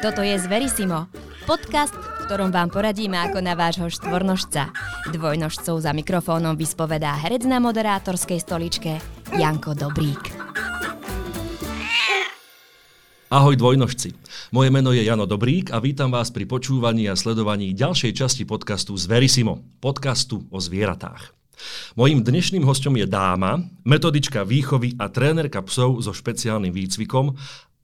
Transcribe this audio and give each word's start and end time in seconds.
Toto 0.00 0.24
je 0.24 0.32
Zverisimo, 0.40 1.12
podcast, 1.44 1.92
v 1.92 2.24
ktorom 2.24 2.48
vám 2.48 2.72
poradíme 2.72 3.20
ako 3.20 3.44
na 3.44 3.52
vášho 3.52 3.92
štvornožca. 3.92 4.72
Dvojnožcov 5.12 5.76
za 5.76 5.92
mikrofónom 5.92 6.56
vyspovedá 6.56 7.20
herec 7.20 7.44
na 7.44 7.60
moderátorskej 7.60 8.40
stoličke 8.40 8.96
Janko 9.36 9.76
Dobrík. 9.76 10.32
Ahoj 13.28 13.60
dvojnožci. 13.60 14.16
Moje 14.56 14.72
meno 14.72 14.96
je 14.96 15.04
Jano 15.04 15.28
Dobrík 15.28 15.68
a 15.68 15.84
vítam 15.84 16.08
vás 16.08 16.32
pri 16.32 16.48
počúvaní 16.48 17.04
a 17.04 17.12
sledovaní 17.12 17.76
ďalšej 17.76 18.16
časti 18.16 18.48
podcastu 18.48 18.96
Zverisimo, 18.96 19.60
podcastu 19.84 20.48
o 20.48 20.64
zvieratách. 20.64 21.36
Mojím 21.92 22.24
dnešným 22.24 22.64
hostom 22.64 22.96
je 22.96 23.04
dáma, 23.04 23.60
metodička 23.84 24.48
výchovy 24.48 24.96
a 24.96 25.12
trénerka 25.12 25.60
psov 25.60 26.00
so 26.00 26.16
špeciálnym 26.16 26.72
výcvikom 26.72 27.36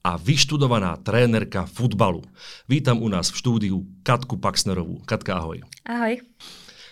a 0.06 0.14
vyštudovaná 0.14 1.02
trénerka 1.02 1.66
futbalu. 1.66 2.22
Vítam 2.70 3.02
u 3.02 3.10
nás 3.10 3.34
v 3.34 3.42
štúdiu 3.42 3.76
Katku 4.06 4.38
Paxnerovú. 4.38 5.02
Katka, 5.02 5.42
ahoj. 5.42 5.66
Ahoj. 5.82 6.22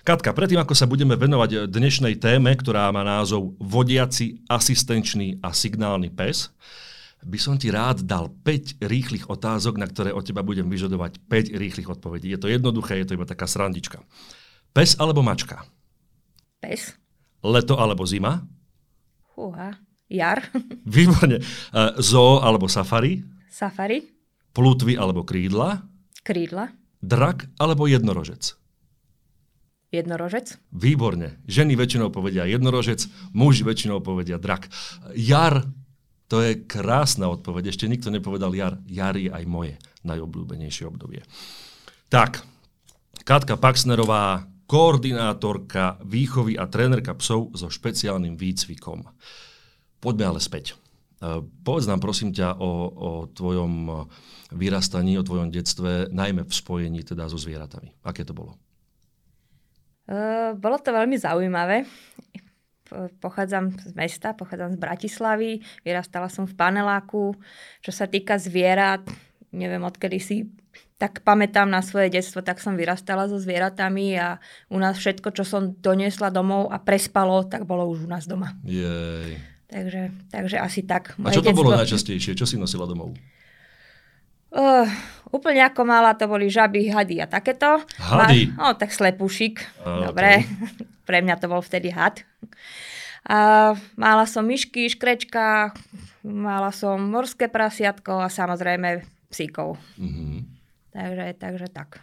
Katka, 0.02 0.34
predtým 0.34 0.59
ako 0.59 0.75
sa 0.75 0.91
budeme 0.91 1.15
venovať 1.15 1.71
dnešnej 1.71 2.19
téme, 2.19 2.51
ktorá 2.59 2.91
má 2.91 3.07
názov 3.07 3.55
Vodiaci, 3.62 4.43
asistenčný 4.51 5.38
a 5.47 5.55
signálny 5.55 6.11
pes, 6.11 6.51
by 7.24 7.38
som 7.38 7.55
ti 7.55 7.71
rád 7.71 8.02
dal 8.02 8.29
5 8.29 8.83
rýchlych 8.83 9.30
otázok, 9.30 9.79
na 9.79 9.87
ktoré 9.87 10.10
od 10.10 10.27
teba 10.27 10.43
budem 10.43 10.66
vyžadovať 10.66 11.23
5 11.24 11.55
rýchlych 11.57 11.88
odpovedí. 11.88 12.35
Je 12.35 12.41
to 12.43 12.51
jednoduché, 12.51 12.99
je 13.01 13.07
to 13.09 13.16
iba 13.16 13.24
taká 13.24 13.46
srandička. 13.46 14.02
Pes 14.74 14.99
alebo 14.99 15.23
mačka? 15.23 15.62
Pes. 16.59 16.99
Leto 17.46 17.79
alebo 17.79 18.02
zima? 18.05 18.43
Fúha. 19.33 19.73
Jar. 20.11 20.45
Výborne. 20.97 21.41
Uh, 21.73 21.97
zoo 22.01 22.41
alebo 22.45 22.69
safari? 22.69 23.25
Safari. 23.49 24.05
Plutvy 24.55 24.95
alebo 24.95 25.27
krídla? 25.27 25.83
Krídla. 26.23 26.71
Drak 27.05 27.51
alebo 27.61 27.85
jednorožec? 27.91 28.57
Jednorožec. 29.95 30.59
Výborne. 30.74 31.38
Ženy 31.46 31.79
väčšinou 31.79 32.11
povedia 32.11 32.51
jednorožec, 32.51 33.07
muži 33.30 33.63
väčšinou 33.63 34.02
povedia 34.02 34.43
drak. 34.43 34.66
Jar, 35.15 35.63
to 36.27 36.43
je 36.43 36.66
krásna 36.66 37.30
odpoveď. 37.30 37.71
Ešte 37.71 37.87
nikto 37.87 38.11
nepovedal 38.11 38.51
jar. 38.59 38.83
Jar 38.91 39.15
je 39.15 39.30
aj 39.30 39.45
moje 39.46 39.79
najobľúbenejšie 40.02 40.91
obdobie. 40.91 41.23
Tak, 42.11 42.43
Katka 43.23 43.55
Paxnerová, 43.55 44.51
koordinátorka 44.66 46.02
výchovy 46.02 46.59
a 46.59 46.66
trénerka 46.66 47.15
psov 47.15 47.55
so 47.55 47.71
špeciálnym 47.71 48.35
výcvikom. 48.35 49.07
Poďme 50.05 50.37
ale 50.37 50.41
späť. 50.45 50.77
E, 51.24 51.41
povedz 51.65 51.88
nám 51.88 52.05
prosím 52.05 52.37
ťa 52.37 52.60
o, 52.60 52.73
o 52.93 53.10
tvojom 53.33 53.73
vyrastaní, 54.52 55.16
o 55.16 55.24
tvojom 55.24 55.49
detstve, 55.49 56.13
najmä 56.13 56.45
v 56.45 56.52
spojení 56.52 57.01
teda 57.01 57.27
so 57.33 57.41
zvieratami. 57.41 57.96
Aké 58.05 58.23
to 58.23 58.37
bolo? 58.37 58.61
Uh, 60.05 60.52
bolo 60.61 60.77
to 60.77 60.93
veľmi 60.93 61.16
zaujímavé. 61.16 61.88
Pochádzam 63.24 63.73
z 63.80 63.93
mesta, 63.96 64.37
pochádzam 64.37 64.77
z 64.77 64.78
Bratislavy, 64.78 65.65
vyrastala 65.81 66.28
som 66.28 66.44
v 66.44 66.53
paneláku. 66.53 67.33
Čo 67.81 67.91
sa 67.91 68.05
týka 68.05 68.37
zvierat, 68.37 69.03
neviem 69.50 69.81
odkedy 69.81 70.21
si 70.21 70.44
tak 70.94 71.27
pamätám 71.27 71.66
na 71.66 71.83
svoje 71.83 72.09
detstvo, 72.09 72.41
tak 72.41 72.62
som 72.62 72.78
vyrastala 72.78 73.27
so 73.27 73.37
zvieratami 73.37 74.15
a 74.15 74.39
u 74.71 74.78
nás 74.78 74.94
všetko, 74.97 75.34
čo 75.34 75.44
som 75.44 75.75
doniesla 75.77 76.31
domov 76.31 76.71
a 76.71 76.78
prespalo, 76.78 77.44
tak 77.44 77.66
bolo 77.66 77.91
už 77.91 78.06
u 78.06 78.09
nás 78.09 78.25
doma. 78.31 78.55
Jej. 78.62 79.53
Takže, 79.75 80.31
takže 80.31 80.56
asi 80.62 80.87
tak. 80.87 81.19
A 81.19 81.34
čo 81.34 81.43
to 81.43 81.50
bolo 81.50 81.75
najčastejšie? 81.75 82.39
Čo 82.39 82.47
si 82.47 82.55
nosila 82.55 82.87
domov? 82.87 83.19
Uh, 84.55 84.87
úplne 85.34 85.67
ako 85.67 85.83
mala, 85.83 86.15
to 86.15 86.31
boli 86.31 86.47
žaby, 86.47 86.94
hady 86.94 87.19
a 87.19 87.27
takéto. 87.27 87.83
Hady? 87.99 88.55
No, 88.55 88.78
tak 88.78 88.95
slepušik. 88.95 89.67
Uh, 89.83 90.15
Dobre. 90.15 90.47
Okay. 90.47 90.87
Pre 91.11 91.19
mňa 91.27 91.43
to 91.43 91.51
bol 91.51 91.59
vtedy 91.59 91.91
had. 91.91 92.23
A 93.27 93.75
mala 93.99 94.31
som 94.31 94.47
myšky, 94.47 94.87
škrečka, 94.87 95.75
mala 96.23 96.71
som 96.71 97.03
morské 97.03 97.51
prasiatko 97.51 98.23
a 98.23 98.31
samozrejme 98.31 99.03
psíkov. 99.27 99.75
Mm-hmm. 99.99 100.39
Takže, 100.95 101.25
takže 101.34 101.67
tak. 101.75 101.99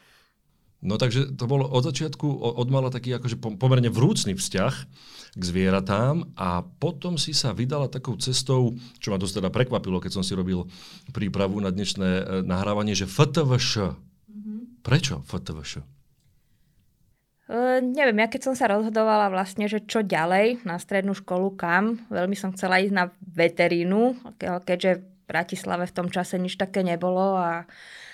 No 0.83 0.99
takže 0.99 1.39
to 1.39 1.47
bolo 1.47 1.71
od 1.71 1.87
začiatku, 1.87 2.27
od 2.41 2.67
mala 2.67 2.91
taký 2.91 3.15
akože 3.15 3.39
pomerne 3.39 3.87
vrúcný 3.87 4.35
vzťah 4.35 4.73
k 5.31 5.41
zvieratám 5.41 6.35
a 6.35 6.59
potom 6.61 7.15
si 7.15 7.31
sa 7.31 7.55
vydala 7.55 7.87
takou 7.87 8.19
cestou, 8.19 8.75
čo 8.99 9.15
ma 9.15 9.17
dosť 9.17 9.39
teda 9.39 9.49
prekvapilo, 9.49 10.03
keď 10.03 10.19
som 10.19 10.23
si 10.23 10.35
robil 10.35 10.67
prípravu 11.15 11.55
na 11.63 11.71
dnešné 11.71 12.09
e, 12.09 12.23
nahrávanie, 12.43 12.91
že 12.91 13.07
FTVŠ. 13.07 13.95
Mm-hmm. 14.27 14.57
Prečo 14.83 15.23
FTVŠ? 15.23 15.83
Uh, 17.51 17.83
neviem, 17.83 18.23
ja 18.23 18.31
keď 18.31 18.47
som 18.47 18.55
sa 18.55 18.71
rozhodovala 18.71 19.27
vlastne, 19.27 19.67
že 19.67 19.83
čo 19.83 19.99
ďalej 20.07 20.63
na 20.63 20.79
strednú 20.79 21.11
školu, 21.11 21.59
kam, 21.59 21.99
veľmi 22.07 22.35
som 22.35 22.55
chcela 22.55 22.79
ísť 22.79 22.95
na 22.95 23.11
veterínu, 23.19 24.15
keďže 24.39 25.03
v 25.03 25.03
Bratislave 25.27 25.83
v 25.83 25.95
tom 25.95 26.07
čase 26.07 26.39
nič 26.39 26.55
také 26.55 26.79
nebolo 26.79 27.35
a 27.35 27.67
Ehm, 27.67 28.10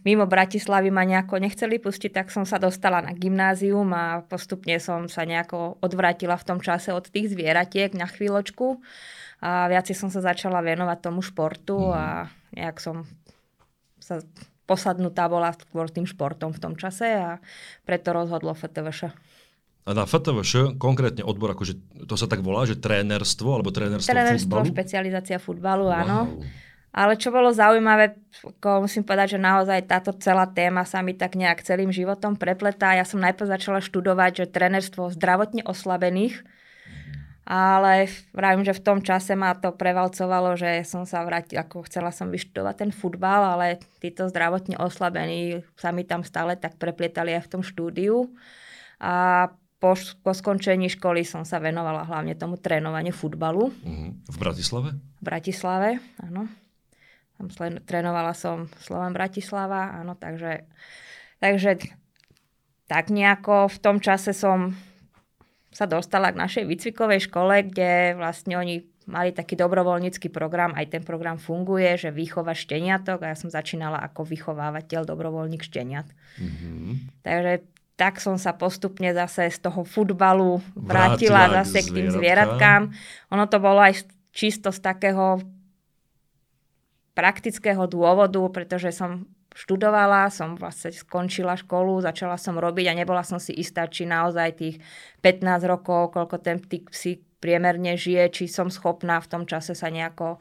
mimo 0.00 0.24
Bratislavy 0.24 0.88
ma 0.88 1.04
nejako 1.04 1.36
nechceli 1.36 1.76
pustiť, 1.76 2.08
tak 2.08 2.26
som 2.32 2.48
sa 2.48 2.56
dostala 2.56 3.04
na 3.04 3.12
gymnázium 3.12 3.92
a 3.92 4.24
postupne 4.24 4.80
som 4.80 5.12
sa 5.12 5.28
nejako 5.28 5.76
odvrátila 5.84 6.40
v 6.40 6.46
tom 6.48 6.58
čase 6.64 6.96
od 6.96 7.04
tých 7.12 7.36
zvieratiek 7.36 7.92
na 7.92 8.08
chvíľočku 8.08 8.80
a 9.44 9.68
viac 9.68 9.92
som 9.92 10.08
sa 10.08 10.24
začala 10.24 10.64
venovať 10.64 10.98
tomu 11.04 11.20
športu 11.20 11.76
mm. 11.76 11.92
a 11.92 12.04
nejak 12.56 12.80
som 12.80 13.04
sa 14.00 14.24
posadnutá 14.64 15.28
bola 15.28 15.52
skôr 15.52 15.92
tým 15.92 16.08
športom 16.08 16.56
v 16.56 16.60
tom 16.62 16.74
čase 16.74 17.04
a 17.04 17.36
preto 17.84 18.16
rozhodlo 18.16 18.56
FTVŠ. 18.56 19.12
A 19.86 19.94
na 19.94 20.02
FTVŠ, 20.02 20.80
konkrétne 20.82 21.22
odbor, 21.22 21.54
akože 21.54 21.78
to 22.10 22.18
sa 22.18 22.26
tak 22.26 22.42
volá, 22.42 22.66
že 22.66 22.74
trénerstvo 22.74 23.54
alebo 23.54 23.70
trénerstvo, 23.70 24.10
trénerstvo 24.10 24.50
futbalu? 24.50 24.72
špecializácia 24.74 25.38
futbalu, 25.38 25.86
wow. 25.92 26.26
Ale 26.96 27.20
čo 27.20 27.28
bolo 27.28 27.52
zaujímavé, 27.52 28.16
ako 28.40 28.88
musím 28.88 29.04
povedať, 29.04 29.36
že 29.36 29.40
naozaj 29.44 29.84
táto 29.84 30.16
celá 30.16 30.48
téma 30.48 30.88
sa 30.88 31.04
mi 31.04 31.12
tak 31.12 31.36
nejak 31.36 31.60
celým 31.60 31.92
životom 31.92 32.40
prepletá. 32.40 32.96
Ja 32.96 33.04
som 33.04 33.20
najprv 33.20 33.52
začala 33.52 33.84
študovať, 33.84 34.32
že 34.40 34.44
trenerstvo 34.48 35.12
zdravotne 35.12 35.68
oslabených, 35.68 36.40
ale 37.44 38.08
vravím, 38.32 38.64
že 38.64 38.72
v 38.72 38.80
tom 38.80 38.98
čase 39.04 39.36
ma 39.36 39.52
to 39.52 39.76
prevalcovalo, 39.76 40.56
že 40.56 40.88
som 40.88 41.04
sa 41.04 41.20
vrátila, 41.20 41.68
ako 41.68 41.84
chcela 41.84 42.08
som 42.16 42.32
vyštudovať 42.32 42.74
ten 42.80 42.90
futbal, 42.96 43.44
ale 43.44 43.76
títo 44.00 44.26
zdravotne 44.32 44.80
oslabení 44.80 45.68
sa 45.76 45.92
mi 45.92 46.08
tam 46.08 46.24
stále 46.24 46.56
tak 46.56 46.80
preplietali 46.80 47.36
aj 47.36 47.44
v 47.44 47.52
tom 47.52 47.62
štúdiu. 47.62 48.32
A 49.04 49.46
po, 49.76 49.92
po 50.24 50.32
skončení 50.32 50.88
školy 50.88 51.28
som 51.28 51.44
sa 51.44 51.60
venovala 51.60 52.08
hlavne 52.08 52.32
tomu 52.34 52.56
trénovaniu 52.56 53.12
futbalu. 53.12 53.68
Uh-huh. 53.68 54.16
V 54.16 54.36
Bratislave? 54.40 54.96
V 54.96 55.22
Bratislave, 55.22 56.00
áno. 56.24 56.48
Tam 57.36 57.52
slen, 57.52 57.84
trénovala 57.84 58.32
som 58.32 58.72
Slovan 58.80 59.12
Bratislava, 59.12 59.92
áno, 60.00 60.16
takže, 60.16 60.64
takže 61.36 61.76
tak 62.88 63.12
nejako 63.12 63.68
v 63.68 63.78
tom 63.82 63.96
čase 64.00 64.32
som 64.32 64.72
sa 65.68 65.84
dostala 65.84 66.32
k 66.32 66.40
našej 66.40 66.64
výcvikovej 66.64 67.28
škole, 67.28 67.68
kde 67.68 68.16
vlastne 68.16 68.56
oni 68.56 68.88
mali 69.06 69.30
taký 69.30 69.54
dobrovoľnícky 69.54 70.32
program, 70.32 70.74
aj 70.74 70.98
ten 70.98 71.02
program 71.04 71.38
funguje, 71.38 71.94
že 72.00 72.10
výchova 72.10 72.56
šteniatok 72.56 73.22
a 73.22 73.30
ja 73.30 73.36
som 73.38 73.52
začínala 73.52 74.02
ako 74.02 74.26
vychovávateľ, 74.26 75.06
dobrovoľník 75.06 75.62
šteniat. 75.62 76.08
Mm-hmm. 76.40 77.22
Takže 77.22 77.52
tak 77.96 78.20
som 78.20 78.36
sa 78.36 78.52
postupne 78.52 79.08
zase 79.16 79.48
z 79.48 79.58
toho 79.62 79.86
futbalu 79.86 80.60
vrátila, 80.76 81.48
vrátila 81.48 81.64
zase 81.64 81.78
k 81.86 81.88
tým 81.96 82.08
zvieratkám. 82.12 82.92
Ono 83.32 83.44
to 83.48 83.56
bolo 83.56 83.80
aj 83.80 84.04
čisto 84.36 84.68
z 84.68 84.84
takého 84.84 85.40
praktického 87.16 87.88
dôvodu, 87.88 88.44
pretože 88.52 88.92
som 88.92 89.24
študovala, 89.56 90.28
som 90.28 90.52
vlastne 90.60 90.92
skončila 90.92 91.56
školu, 91.56 92.04
začala 92.04 92.36
som 92.36 92.60
robiť 92.60 92.92
a 92.92 92.98
nebola 92.98 93.24
som 93.24 93.40
si 93.40 93.56
istá, 93.56 93.88
či 93.88 94.04
naozaj 94.04 94.60
tých 94.60 94.76
15 95.24 95.64
rokov, 95.64 96.12
koľko 96.12 96.36
ten 96.44 96.60
psík 96.60 97.24
priemerne 97.40 97.96
žije, 97.96 98.24
či 98.32 98.44
som 98.52 98.68
schopná 98.68 99.16
v 99.20 99.30
tom 99.32 99.42
čase 99.48 99.72
sa 99.72 99.88
nejako 99.88 100.40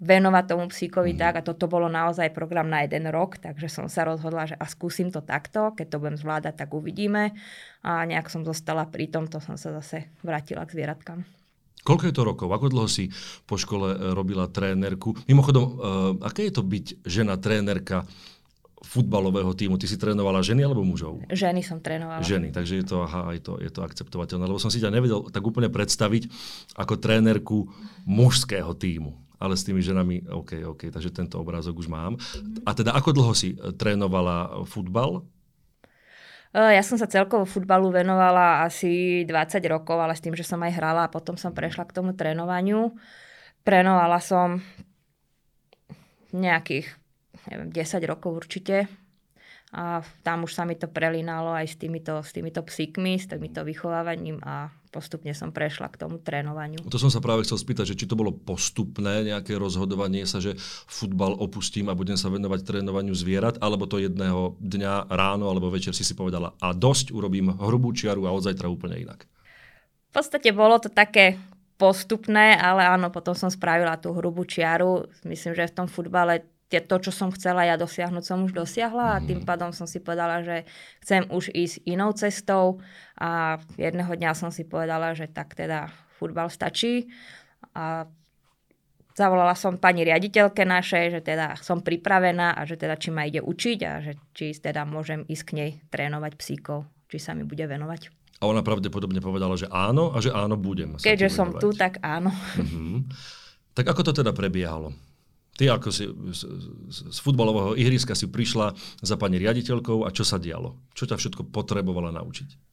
venovať 0.00 0.44
tomu 0.48 0.64
psíkovi 0.72 1.12
mm. 1.12 1.20
tak 1.20 1.34
a 1.40 1.46
toto 1.46 1.68
bolo 1.68 1.86
naozaj 1.92 2.32
program 2.32 2.72
na 2.72 2.88
jeden 2.88 3.04
rok, 3.12 3.36
takže 3.36 3.68
som 3.68 3.86
sa 3.86 4.08
rozhodla, 4.08 4.48
že 4.48 4.56
a 4.56 4.64
skúsim 4.64 5.12
to 5.12 5.20
takto, 5.20 5.76
keď 5.76 5.86
to 5.92 6.00
budem 6.00 6.16
zvládať, 6.16 6.54
tak 6.64 6.70
uvidíme 6.72 7.36
a 7.84 8.08
nejak 8.08 8.32
som 8.32 8.40
zostala 8.40 8.88
pri 8.88 9.12
tom, 9.12 9.28
to 9.28 9.44
som 9.44 9.60
sa 9.60 9.76
zase 9.76 10.08
vrátila 10.24 10.64
k 10.64 10.80
zvieratkám. 10.80 11.39
Koľko 11.80 12.04
je 12.08 12.14
to 12.14 12.22
rokov? 12.22 12.48
Ako 12.52 12.68
dlho 12.68 12.88
si 12.88 13.08
po 13.48 13.56
škole 13.56 13.96
e, 13.96 13.96
robila 14.12 14.46
trénerku? 14.48 15.16
Mimochodom, 15.24 15.64
uh, 15.64 15.72
aké 16.24 16.48
je 16.48 16.54
to 16.54 16.62
byť 16.64 17.04
žena 17.08 17.40
trénerka 17.40 18.04
futbalového 18.84 19.52
týmu? 19.56 19.80
Ty 19.80 19.86
si 19.88 19.96
trénovala 19.96 20.44
ženy 20.44 20.64
alebo 20.64 20.84
mužov? 20.84 21.24
Ženy 21.28 21.60
som 21.64 21.80
trénovala. 21.80 22.24
Ženy, 22.24 22.52
takže 22.52 22.80
je 22.80 22.84
to, 22.84 23.04
aha, 23.04 23.32
je 23.36 23.42
to, 23.44 23.56
je 23.60 23.70
to 23.72 23.80
akceptovateľné. 23.84 24.44
Lebo 24.44 24.60
som 24.60 24.72
si 24.72 24.80
ťa 24.80 24.92
nevedel 24.92 25.28
tak 25.32 25.44
úplne 25.44 25.72
predstaviť 25.72 26.28
ako 26.76 27.00
trénerku 27.00 27.68
mužského 28.04 28.72
týmu. 28.76 29.16
ale 29.40 29.56
s 29.56 29.64
tými 29.64 29.80
ženami, 29.80 30.28
OK, 30.28 30.68
OK, 30.68 30.92
takže 30.92 31.16
tento 31.16 31.40
obrázok 31.40 31.80
už 31.80 31.88
mám. 31.88 32.20
A 32.68 32.76
teda 32.76 32.92
ako 32.92 33.16
dlho 33.16 33.32
si 33.32 33.56
e, 33.56 33.72
trénovala 33.72 34.68
futbal? 34.68 35.24
E, 36.50 36.60
ja 36.74 36.82
som 36.82 36.98
sa 36.98 37.06
celkovo 37.06 37.46
futbalu 37.46 37.94
venovala 37.94 38.66
asi 38.66 39.22
20 39.26 39.62
rokov, 39.70 39.98
ale 39.98 40.18
s 40.18 40.22
tým, 40.22 40.34
že 40.34 40.46
som 40.46 40.58
aj 40.62 40.72
hrala 40.74 41.02
a 41.06 41.12
potom 41.12 41.38
som 41.38 41.54
prešla 41.54 41.86
k 41.86 41.94
tomu 41.94 42.14
trénovaniu. 42.14 42.94
Trénovala 43.62 44.18
som 44.18 44.58
nejakých 46.30 46.86
neviem, 47.50 47.70
10 47.70 48.10
rokov 48.10 48.46
určite. 48.46 48.90
A 49.70 50.02
tam 50.26 50.42
už 50.42 50.58
sa 50.58 50.66
mi 50.66 50.74
to 50.74 50.90
prelínalo 50.90 51.54
aj 51.54 51.66
s 51.70 51.76
týmito, 51.78 52.18
s 52.26 52.34
týmito 52.34 52.58
psíkmi, 52.66 53.22
s 53.22 53.30
týmito 53.30 53.62
vychovávaním 53.62 54.42
a 54.42 54.74
postupne 54.90 55.30
som 55.32 55.54
prešla 55.54 55.86
k 55.88 56.02
tomu 56.02 56.18
trénovaniu. 56.18 56.82
To 56.90 56.98
som 56.98 57.08
sa 57.08 57.22
práve 57.22 57.46
chcel 57.46 57.62
spýtať, 57.62 57.94
že 57.94 57.98
či 57.98 58.10
to 58.10 58.18
bolo 58.18 58.34
postupné 58.34 59.22
nejaké 59.22 59.54
rozhodovanie 59.54 60.26
sa, 60.26 60.42
že 60.42 60.58
futbal 60.90 61.38
opustím 61.38 61.88
a 61.88 61.96
budem 61.96 62.18
sa 62.18 62.26
venovať 62.28 62.66
trénovaniu 62.66 63.14
zvierat, 63.14 63.62
alebo 63.62 63.86
to 63.86 64.02
jedného 64.02 64.58
dňa 64.58 65.08
ráno 65.08 65.46
alebo 65.46 65.70
večer 65.70 65.94
si 65.94 66.02
si 66.02 66.18
povedala 66.18 66.58
a 66.58 66.74
dosť, 66.74 67.14
urobím 67.14 67.54
hrubú 67.54 67.94
čiaru 67.94 68.26
a 68.26 68.34
od 68.34 68.42
zajtra 68.42 68.66
úplne 68.66 68.98
inak. 68.98 69.30
V 70.10 70.18
podstate 70.18 70.50
bolo 70.50 70.82
to 70.82 70.90
také 70.90 71.38
postupné, 71.80 72.60
ale 72.60 72.84
áno, 72.84 73.08
potom 73.08 73.32
som 73.32 73.48
spravila 73.48 73.96
tú 73.96 74.12
hrubú 74.12 74.44
čiaru. 74.44 75.08
Myslím, 75.24 75.56
že 75.56 75.72
v 75.72 75.76
tom 75.80 75.88
futbale 75.88 76.49
to, 76.78 77.02
čo 77.02 77.10
som 77.10 77.34
chcela 77.34 77.66
ja 77.66 77.74
dosiahnuť, 77.74 78.22
som 78.22 78.46
už 78.46 78.54
dosiahla 78.54 79.18
a 79.18 79.22
tým 79.22 79.42
mhm. 79.42 79.46
pádom 79.50 79.74
som 79.74 79.90
si 79.90 79.98
povedala, 79.98 80.46
že 80.46 80.62
chcem 81.02 81.26
už 81.26 81.50
ísť 81.50 81.82
inou 81.90 82.14
cestou 82.14 82.78
a 83.18 83.58
jedného 83.74 84.14
dňa 84.14 84.30
som 84.38 84.54
si 84.54 84.62
povedala, 84.62 85.18
že 85.18 85.26
tak 85.26 85.58
teda 85.58 85.90
futbal 86.14 86.46
stačí 86.46 87.10
a 87.74 88.06
zavolala 89.18 89.52
som 89.58 89.76
pani 89.76 90.06
riaditeľke 90.06 90.62
našej, 90.62 91.04
že 91.18 91.20
teda 91.20 91.58
som 91.58 91.82
pripravená 91.82 92.54
a 92.54 92.62
že 92.64 92.78
teda 92.78 92.94
či 92.94 93.10
ma 93.10 93.26
ide 93.26 93.42
učiť 93.42 93.78
a 93.84 93.92
že 94.00 94.12
či 94.32 94.54
teda 94.54 94.86
môžem 94.86 95.26
ísť 95.26 95.44
k 95.44 95.54
nej 95.56 95.70
trénovať 95.90 96.32
psíkov, 96.38 96.86
či 97.10 97.18
sa 97.18 97.34
mi 97.34 97.42
bude 97.42 97.66
venovať. 97.66 98.12
A 98.40 98.48
ona 98.48 98.64
pravdepodobne 98.64 99.20
povedala, 99.20 99.52
že 99.60 99.68
áno 99.68 100.16
a 100.16 100.18
že 100.24 100.32
áno, 100.32 100.56
budem. 100.56 100.96
Keďže 100.96 101.28
som 101.28 101.52
tu, 101.60 101.76
tak 101.76 102.00
áno. 102.00 102.32
Uh-huh. 102.56 103.04
Tak 103.76 103.84
ako 103.84 104.00
to 104.00 104.12
teda 104.24 104.32
prebiehalo? 104.32 104.96
Ty 105.58 105.76
ako 105.76 105.88
si 105.92 106.08
z, 106.08 106.40
z 106.90 107.18
futbalového 107.20 107.76
ihriska 107.76 108.16
si 108.16 108.30
prišla 108.30 108.72
za 109.02 109.16
pani 109.20 109.36
riaditeľkou 109.36 110.06
a 110.06 110.14
čo 110.14 110.24
sa 110.24 110.40
dialo? 110.40 110.78
Čo 110.96 111.10
ťa 111.10 111.16
všetko 111.20 111.52
potrebovala 111.52 112.14
naučiť? 112.16 112.70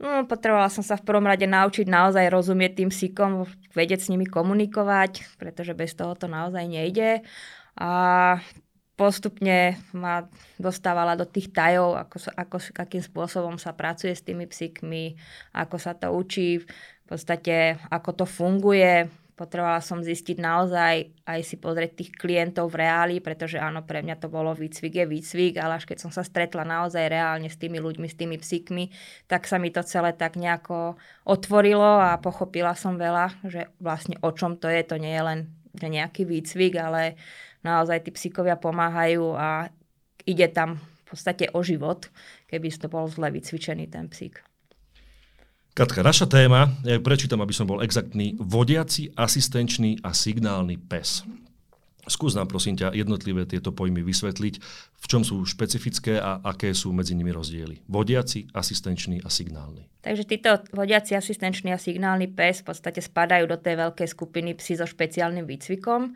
No, 0.00 0.26
potrebovala 0.26 0.72
som 0.72 0.82
sa 0.82 0.98
v 0.98 1.06
prvom 1.06 1.22
rade 1.22 1.46
naučiť 1.46 1.86
naozaj 1.86 2.26
rozumieť 2.26 2.82
tým 2.82 2.90
psíkom, 2.90 3.46
vedieť 3.76 4.00
s 4.04 4.10
nimi 4.10 4.26
komunikovať, 4.26 5.38
pretože 5.38 5.76
bez 5.76 5.94
toho 5.94 6.18
to 6.18 6.26
naozaj 6.26 6.66
nejde. 6.66 7.22
A 7.78 7.90
postupne 8.94 9.78
ma 9.94 10.26
dostávala 10.58 11.14
do 11.14 11.26
tých 11.26 11.50
tajov, 11.54 11.98
ako, 11.98 12.16
ako, 12.34 12.56
akým 12.74 13.02
spôsobom 13.02 13.54
sa 13.58 13.74
pracuje 13.74 14.14
s 14.14 14.22
tými 14.22 14.46
psíkmi, 14.50 15.18
ako 15.54 15.76
sa 15.78 15.94
to 15.94 16.10
učí, 16.10 16.62
v 16.62 17.06
podstate 17.06 17.78
ako 17.90 18.24
to 18.24 18.26
funguje, 18.26 19.10
Potrebovala 19.34 19.82
som 19.82 19.98
zistiť 19.98 20.38
naozaj, 20.38 21.26
aj 21.26 21.40
si 21.42 21.58
pozrieť 21.58 21.98
tých 21.98 22.10
klientov 22.14 22.70
v 22.70 22.86
reáli, 22.86 23.16
pretože 23.18 23.58
áno, 23.58 23.82
pre 23.82 23.98
mňa 23.98 24.22
to 24.22 24.30
bolo 24.30 24.54
výcvik 24.54 25.02
je 25.02 25.06
výcvik, 25.10 25.58
ale 25.58 25.82
až 25.82 25.90
keď 25.90 26.06
som 26.06 26.14
sa 26.14 26.22
stretla 26.22 26.62
naozaj 26.62 27.10
reálne 27.10 27.50
s 27.50 27.58
tými 27.58 27.82
ľuďmi, 27.82 28.06
s 28.06 28.14
tými 28.14 28.38
psíkmi, 28.38 28.94
tak 29.26 29.50
sa 29.50 29.58
mi 29.58 29.74
to 29.74 29.82
celé 29.82 30.14
tak 30.14 30.38
nejako 30.38 30.94
otvorilo 31.26 31.98
a 31.98 32.14
pochopila 32.22 32.78
som 32.78 32.94
veľa, 32.94 33.42
že 33.42 33.74
vlastne 33.82 34.14
o 34.22 34.30
čom 34.30 34.54
to 34.54 34.70
je, 34.70 34.86
to 34.86 35.02
nie 35.02 35.10
je 35.10 35.24
len 35.26 35.40
nejaký 35.82 36.22
výcvik, 36.22 36.78
ale 36.78 37.18
naozaj 37.66 38.06
tí 38.06 38.10
psíkovia 38.14 38.54
pomáhajú 38.54 39.34
a 39.34 39.66
ide 40.22 40.46
tam 40.46 40.78
v 40.78 41.02
podstate 41.10 41.50
o 41.50 41.58
život, 41.66 42.06
keby 42.46 42.70
to 42.70 42.86
bol 42.86 43.10
zle 43.10 43.34
vycvičený 43.34 43.90
ten 43.90 44.06
psík. 44.06 44.53
Katka, 45.74 46.06
naša 46.06 46.30
téma, 46.30 46.70
ja 46.86 47.02
prečítam, 47.02 47.42
aby 47.42 47.50
som 47.50 47.66
bol 47.66 47.82
exaktný, 47.82 48.38
vodiaci, 48.38 49.10
asistenčný 49.18 49.98
a 50.06 50.14
signálny 50.14 50.78
pes. 50.78 51.26
Skús 52.06 52.38
nám 52.38 52.46
prosím 52.46 52.78
ťa 52.78 52.94
jednotlivé 52.94 53.42
tieto 53.42 53.74
pojmy 53.74 54.06
vysvetliť, 54.06 54.54
v 54.94 55.06
čom 55.10 55.26
sú 55.26 55.42
špecifické 55.42 56.22
a 56.22 56.38
aké 56.46 56.70
sú 56.78 56.94
medzi 56.94 57.18
nimi 57.18 57.34
rozdiely. 57.34 57.82
Vodiaci, 57.90 58.46
asistenčný 58.54 59.18
a 59.26 59.28
signálny. 59.34 59.90
Takže 60.06 60.22
títo 60.22 60.62
vodiaci, 60.70 61.18
asistenčný 61.18 61.74
a 61.74 61.82
signálny 61.82 62.30
pes 62.30 62.62
v 62.62 62.70
podstate 62.70 63.02
spadajú 63.02 63.50
do 63.50 63.58
tej 63.58 63.74
veľkej 63.74 64.06
skupiny 64.06 64.54
psi 64.54 64.78
so 64.78 64.86
špeciálnym 64.86 65.42
výcvikom. 65.42 66.14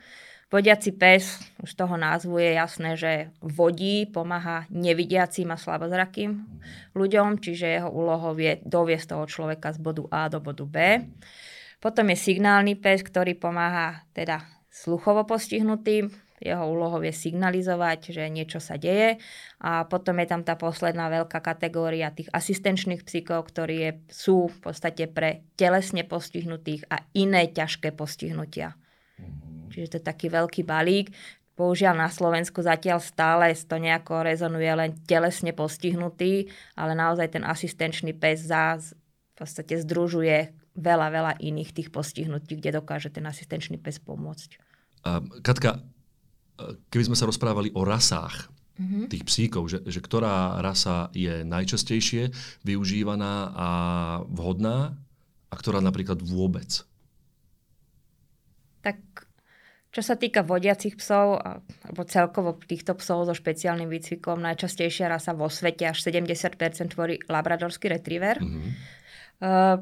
Vodiaci 0.49 0.97
pes, 0.97 1.45
už 1.61 1.77
toho 1.77 2.01
názvu 2.01 2.41
je 2.41 2.57
jasné, 2.57 2.97
že 2.97 3.13
vodí, 3.45 4.09
pomáha 4.09 4.65
nevidiacím 4.73 5.53
a 5.53 5.61
slabozrakým 5.61 6.41
ľuďom, 6.97 7.37
čiže 7.37 7.69
jeho 7.69 7.93
úlohou 7.93 8.33
je 8.33 8.57
doviesť 8.65 9.13
toho 9.13 9.29
človeka 9.29 9.77
z 9.77 9.79
bodu 9.85 10.09
A 10.09 10.33
do 10.33 10.41
bodu 10.41 10.65
B. 10.65 11.05
Potom 11.85 12.09
je 12.09 12.17
signálny 12.17 12.81
pes, 12.81 13.05
ktorý 13.05 13.37
pomáha 13.37 14.09
teda 14.17 14.41
sluchovo 14.73 15.29
postihnutým, 15.29 16.09
jeho 16.39 16.65
úlohou 16.71 17.03
je 17.03 17.11
signalizovať, 17.11 18.15
že 18.15 18.31
niečo 18.31 18.63
sa 18.63 18.79
deje. 18.79 19.19
A 19.59 19.85
potom 19.91 20.23
je 20.23 20.27
tam 20.31 20.47
tá 20.47 20.55
posledná 20.55 21.11
veľká 21.11 21.43
kategória 21.43 22.15
tých 22.15 22.31
asistenčných 22.31 23.03
psíkov, 23.03 23.51
ktorí 23.51 24.07
sú 24.07 24.47
v 24.47 24.59
podstate 24.63 25.11
pre 25.11 25.43
telesne 25.59 26.07
postihnutých 26.07 26.87
a 26.89 27.03
iné 27.19 27.51
ťažké 27.51 27.91
postihnutia. 27.91 28.79
Čiže 29.71 29.89
to 29.89 29.97
je 30.01 30.09
taký 30.09 30.27
veľký 30.33 30.63
balík. 30.65 31.13
Bohužiaľ 31.59 31.99
na 31.99 32.07
Slovensku 32.07 32.63
zatiaľ 32.63 33.03
stále 33.03 33.51
to 33.51 33.77
nejako 33.83 34.23
rezonuje 34.23 34.71
len 34.71 34.95
telesne 35.11 35.51
postihnutý, 35.51 36.47
ale 36.79 36.95
naozaj 36.95 37.35
ten 37.35 37.43
asistenčný 37.43 38.15
pes 38.15 38.47
za, 38.47 38.79
v 38.79 39.35
podstate 39.35 39.75
združuje 39.83 40.55
veľa, 40.79 41.09
veľa 41.11 41.33
iných 41.43 41.75
tých 41.75 41.89
postihnutí, 41.91 42.63
kde 42.63 42.79
dokáže 42.79 43.11
ten 43.11 43.27
asistenčný 43.27 43.75
pes 43.83 43.99
pomôcť. 43.99 44.51
A, 45.03 45.19
Katka, 45.43 45.83
keby 46.95 47.11
sme 47.11 47.19
sa 47.19 47.27
rozprávali 47.27 47.75
o 47.75 47.83
rasách 47.83 48.51
mm-hmm. 48.79 49.05
tých 49.11 49.25
psíkov, 49.27 49.67
že, 49.67 49.83
že 49.83 49.99
ktorá 49.99 50.63
rasa 50.63 51.11
je 51.11 51.43
najčastejšie 51.43 52.31
využívaná 52.63 53.35
a 53.51 53.69
vhodná 54.31 54.95
a 55.51 55.55
ktorá 55.59 55.83
napríklad 55.83 56.23
vôbec? 56.23 56.87
Tak 58.87 59.28
čo 59.89 60.05
sa 60.05 60.21
týka 60.21 60.45
vodiacich 60.45 61.01
psov, 61.01 61.41
alebo 61.41 62.03
celkovo 62.05 62.53
týchto 62.61 62.93
psov 63.01 63.25
so 63.25 63.33
špeciálnym 63.33 63.89
výcvikom, 63.89 64.37
najčastejšia 64.37 65.09
rasa 65.09 65.33
vo 65.33 65.49
svete, 65.49 65.89
až 65.89 66.05
70% 66.05 66.93
tvorí 66.93 67.17
labradorský 67.25 67.89
retriever. 67.89 68.37
Mm-hmm. 68.37 68.71
Uh, 69.41 69.81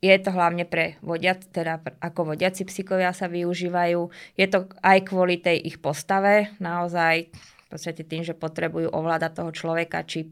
je 0.00 0.16
to 0.16 0.32
hlavne 0.32 0.64
pre 0.64 0.96
vodiac, 1.04 1.44
teda 1.52 1.78
ako 2.00 2.34
vodiaci 2.34 2.64
psíkovia 2.64 3.12
sa 3.12 3.28
využívajú. 3.28 4.00
Je 4.34 4.46
to 4.48 4.66
aj 4.80 4.98
kvôli 5.06 5.38
tej 5.38 5.60
ich 5.60 5.78
postave, 5.78 6.50
naozaj 6.58 7.28
v 7.30 7.66
podstate 7.68 8.02
tým, 8.02 8.26
že 8.26 8.34
potrebujú 8.34 8.90
ovládať 8.90 9.44
toho 9.44 9.52
človeka, 9.54 10.02
či 10.08 10.26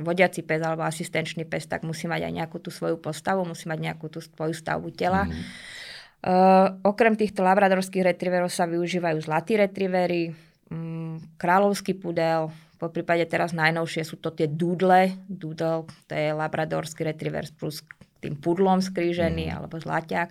vodiaci 0.00 0.42
pes 0.42 0.58
alebo 0.58 0.82
asistenčný 0.82 1.46
pes, 1.46 1.70
tak 1.70 1.86
musí 1.86 2.10
mať 2.10 2.26
aj 2.26 2.32
nejakú 2.42 2.58
tú 2.58 2.74
svoju 2.74 2.98
postavu, 2.98 3.46
musí 3.46 3.70
mať 3.70 3.78
nejakú 3.78 4.10
tú 4.10 4.18
svoju 4.18 4.50
stavbu 4.50 4.90
tela. 4.90 5.30
Mm-hmm. 5.30 5.83
Uh, 6.24 6.80
okrem 6.88 7.20
týchto 7.20 7.44
labradorských 7.44 8.16
retrieverov 8.16 8.48
sa 8.48 8.64
využívajú 8.64 9.20
zlatí 9.20 9.60
retrievery, 9.60 10.32
um, 10.72 11.20
kráľovský 11.36 12.00
pudel, 12.00 12.48
po 12.80 12.88
prípade 12.88 13.28
teraz 13.28 13.52
najnovšie 13.52 14.02
sú 14.08 14.16
to 14.20 14.32
tie 14.32 14.48
dúdle. 14.48 15.12
Doodle, 15.28 15.84
to 16.08 16.12
je 16.12 16.32
labradorský 16.32 17.04
retriever 17.04 17.44
plus 17.56 17.84
tým 18.24 18.40
pudlom 18.40 18.80
skrížený, 18.80 19.48
mm. 19.48 19.54
alebo 19.56 19.76
zlaťák. 19.76 20.28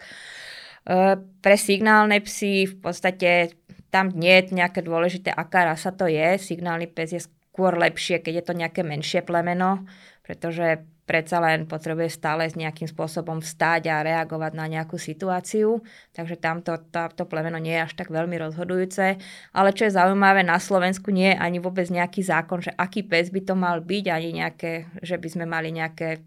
Uh, 0.83 1.21
pre 1.45 1.55
signálne 1.61 2.17
psy 2.25 2.65
v 2.67 2.75
podstate 2.81 3.53
tam 3.93 4.09
nie 4.17 4.33
je 4.41 4.57
nejaké 4.57 4.81
dôležité, 4.81 5.29
aká 5.29 5.69
rasa 5.69 5.93
to 5.93 6.09
je. 6.09 6.41
Signálny 6.41 6.89
pes 6.89 7.13
je 7.13 7.21
skôr 7.21 7.77
lepšie, 7.77 8.17
keď 8.17 8.33
je 8.41 8.45
to 8.49 8.53
nejaké 8.57 8.81
menšie 8.81 9.21
plemeno, 9.21 9.85
pretože 10.25 10.81
predsa 11.03 11.43
len 11.43 11.67
potrebuje 11.67 12.15
stále 12.15 12.47
s 12.47 12.55
nejakým 12.55 12.87
spôsobom 12.87 13.43
vstať 13.43 13.91
a 13.91 14.03
reagovať 14.03 14.51
na 14.55 14.65
nejakú 14.71 14.95
situáciu. 14.95 15.83
Takže 16.15 16.39
tamto 16.39 16.71
to 16.91 17.23
plemeno 17.27 17.59
nie 17.59 17.75
je 17.75 17.83
až 17.83 17.93
tak 17.99 18.07
veľmi 18.07 18.39
rozhodujúce. 18.39 19.19
Ale 19.51 19.69
čo 19.75 19.87
je 19.87 19.95
zaujímavé, 19.95 20.47
na 20.47 20.57
Slovensku 20.57 21.11
nie 21.11 21.35
je 21.35 21.37
ani 21.39 21.59
vôbec 21.59 21.91
nejaký 21.91 22.23
zákon, 22.23 22.63
že 22.63 22.71
aký 22.79 23.03
pes 23.03 23.27
by 23.29 23.41
to 23.43 23.53
mal 23.59 23.83
byť, 23.83 24.05
ani 24.07 24.29
nejaké, 24.43 24.87
že 25.03 25.19
by 25.19 25.27
sme 25.27 25.45
mali 25.45 25.75
nejaké 25.75 26.23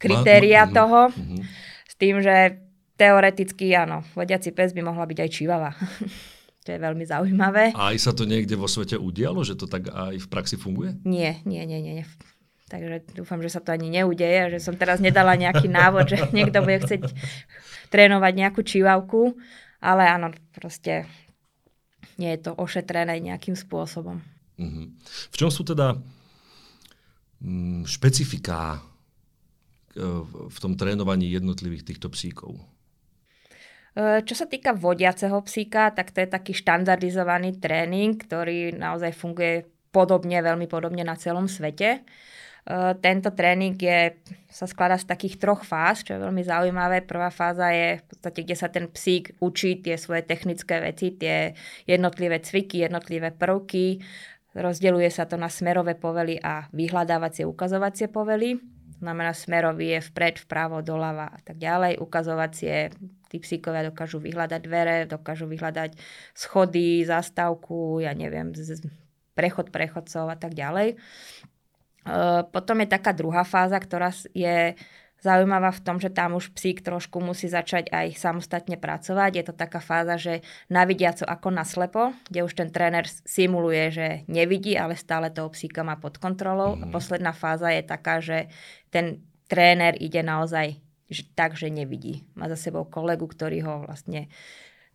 kritéria 0.00 0.64
toho. 0.68 1.12
Mm-hmm. 1.12 1.42
S 1.84 1.94
tým, 2.00 2.24
že 2.24 2.64
teoreticky 2.96 3.74
áno, 3.76 4.06
vodiaci 4.16 4.54
pes 4.56 4.72
by 4.72 4.80
mohla 4.80 5.04
byť 5.04 5.18
aj 5.20 5.30
čivava. 5.30 5.72
To 6.64 6.72
je 6.72 6.80
veľmi 6.80 7.04
zaujímavé. 7.04 7.76
A 7.76 7.92
aj 7.92 8.00
sa 8.00 8.16
to 8.16 8.24
niekde 8.24 8.56
vo 8.56 8.64
svete 8.64 8.96
udialo, 8.96 9.44
že 9.44 9.52
to 9.52 9.68
tak 9.68 9.92
aj 9.92 10.16
v 10.16 10.28
praxi 10.32 10.56
funguje? 10.56 10.96
Nie, 11.04 11.44
nie, 11.44 11.60
nie, 11.68 11.76
nie. 11.84 12.08
Takže 12.74 13.14
dúfam, 13.14 13.38
že 13.38 13.54
sa 13.54 13.62
to 13.62 13.70
ani 13.70 13.86
neudeje, 13.86 14.58
že 14.58 14.66
som 14.66 14.74
teraz 14.74 14.98
nedala 14.98 15.38
nejaký 15.38 15.70
návod, 15.70 16.10
že 16.10 16.18
niekto 16.34 16.58
bude 16.58 16.82
chcieť 16.82 17.06
trénovať 17.94 18.32
nejakú 18.34 18.66
čívavku, 18.66 19.38
ale 19.78 20.10
áno, 20.10 20.34
proste 20.50 21.06
nie 22.18 22.34
je 22.34 22.50
to 22.50 22.58
ošetrené 22.58 23.22
nejakým 23.22 23.54
spôsobom. 23.54 24.18
Mm-hmm. 24.58 24.86
V 25.06 25.36
čom 25.38 25.54
sú 25.54 25.62
teda 25.62 25.94
mm, 27.38 27.86
špecifiká 27.86 28.82
e, 29.94 30.06
v 30.50 30.58
tom 30.58 30.74
trénovaní 30.74 31.30
jednotlivých 31.30 31.94
týchto 31.94 32.10
psíkov? 32.10 32.58
E, 33.94 34.26
čo 34.26 34.34
sa 34.34 34.50
týka 34.50 34.74
vodiaceho 34.74 35.38
psíka, 35.46 35.94
tak 35.94 36.10
to 36.10 36.26
je 36.26 36.28
taký 36.30 36.58
štandardizovaný 36.58 37.62
tréning, 37.62 38.18
ktorý 38.18 38.74
naozaj 38.74 39.14
funguje 39.14 39.70
podobne, 39.94 40.42
veľmi 40.42 40.66
podobne 40.66 41.06
na 41.06 41.14
celom 41.14 41.46
svete. 41.46 42.02
Tento 43.00 43.28
tréning 43.36 43.76
je, 43.76 44.16
sa 44.48 44.64
skladá 44.64 44.96
z 44.96 45.04
takých 45.04 45.36
troch 45.36 45.68
fáz, 45.68 46.00
čo 46.00 46.16
je 46.16 46.24
veľmi 46.24 46.40
zaujímavé. 46.40 47.04
Prvá 47.04 47.28
fáza 47.28 47.68
je 47.68 48.00
v 48.00 48.04
podstate, 48.08 48.40
kde 48.40 48.56
sa 48.56 48.72
ten 48.72 48.88
psík 48.88 49.36
učí 49.44 49.84
tie 49.84 50.00
svoje 50.00 50.24
technické 50.24 50.80
veci, 50.80 51.12
tie 51.12 51.52
jednotlivé 51.84 52.40
cviky, 52.40 52.80
jednotlivé 52.80 53.36
prvky. 53.36 54.00
Rozdeľuje 54.56 55.10
sa 55.12 55.28
to 55.28 55.36
na 55.36 55.52
smerové 55.52 55.92
povely 55.92 56.40
a 56.40 56.64
vyhľadávacie 56.72 57.44
ukazovacie 57.44 58.08
povely. 58.08 58.56
Znamená, 59.02 59.36
smerový 59.36 59.98
je 59.98 60.06
vpred, 60.08 60.40
vpravo, 60.48 60.80
doľava 60.80 61.36
a 61.36 61.38
tak 61.44 61.60
ďalej. 61.60 62.00
Ukazovacie, 62.00 62.94
tí 63.28 63.36
psíkovia 63.42 63.84
dokážu 63.84 64.22
vyhľadať 64.22 64.60
dvere, 64.64 64.96
dokážu 65.04 65.44
vyhľadať 65.50 65.98
schody, 66.32 67.04
zastávku, 67.04 68.00
ja 68.00 68.16
neviem, 68.16 68.56
prechod 69.36 69.68
prechodcov 69.68 70.32
a 70.32 70.36
tak 70.40 70.56
ďalej. 70.56 70.96
Eh, 72.04 72.42
potom 72.52 72.84
je 72.84 72.88
taká 72.88 73.16
druhá 73.16 73.48
fáza, 73.48 73.80
ktorá 73.80 74.12
je 74.36 74.76
zaujímavá 75.24 75.72
v 75.72 75.80
tom, 75.80 75.96
že 75.96 76.12
tam 76.12 76.36
už 76.36 76.52
psík 76.52 76.84
trošku 76.84 77.16
musí 77.24 77.48
začať 77.48 77.88
aj 77.88 78.12
samostatne 78.12 78.76
pracovať. 78.76 79.40
Je 79.40 79.44
to 79.48 79.56
taká 79.56 79.80
fáza, 79.80 80.20
že 80.20 80.44
na 80.68 80.84
vidiaco 80.84 81.24
ako 81.24 81.48
naslepo, 81.48 82.12
kde 82.28 82.44
už 82.44 82.52
ten 82.52 82.68
tréner 82.68 83.08
simuluje, 83.24 83.88
že 83.88 84.08
nevidí, 84.28 84.76
ale 84.76 85.00
stále 85.00 85.32
toho 85.32 85.48
psíka 85.48 85.80
má 85.80 85.96
pod 85.96 86.20
kontrolou. 86.20 86.76
Mm-hmm. 86.76 86.84
A 86.84 86.86
mhm. 86.88 86.92
posledná 86.92 87.32
fáza 87.32 87.72
je 87.72 87.82
taká, 87.88 88.20
že 88.20 88.52
ten 88.92 89.24
tréner 89.48 89.96
ide 89.96 90.20
naozaj 90.20 90.84
že 91.04 91.24
tak, 91.36 91.52
že 91.52 91.68
nevidí. 91.68 92.24
Má 92.32 92.48
za 92.48 92.56
sebou 92.56 92.88
kolegu, 92.88 93.28
ktorý 93.28 93.60
ho 93.68 93.74
vlastne 93.84 94.32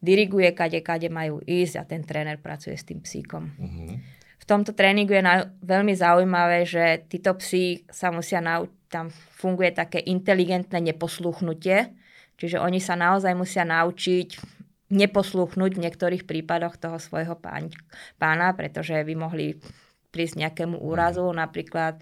diriguje, 0.01 0.49
kade, 0.57 0.81
kade 0.81 1.05
majú 1.07 1.37
ísť 1.45 1.75
a 1.79 1.83
ten 1.85 2.01
tréner 2.01 2.41
pracuje 2.41 2.73
s 2.75 2.83
tým 2.83 2.99
psíkom. 3.01 3.53
Mm-hmm 3.55 4.18
tomto 4.49 4.73
tréningu 4.73 5.13
je 5.13 5.21
na, 5.21 5.53
veľmi 5.61 5.93
zaujímavé, 5.93 6.65
že 6.65 7.05
títo 7.05 7.37
psi 7.37 7.85
sa 7.85 8.09
musia 8.09 8.41
naučiť, 8.41 8.77
tam 8.89 9.13
funguje 9.13 9.69
také 9.69 10.01
inteligentné 10.01 10.81
neposluchnutie, 10.81 11.93
čiže 12.41 12.57
oni 12.57 12.81
sa 12.81 12.97
naozaj 12.97 13.37
musia 13.37 13.61
naučiť 13.61 14.41
neposluchnúť 14.89 15.77
v 15.77 15.83
niektorých 15.85 16.23
prípadoch 16.25 16.81
toho 16.81 16.97
svojho 16.97 17.37
pán, 17.37 17.69
pána, 18.17 18.57
pretože 18.57 18.97
by 18.97 19.13
mohli 19.13 19.61
prísť 20.09 20.41
nejakému 20.41 20.81
úrazu, 20.81 21.29
napríklad 21.29 22.01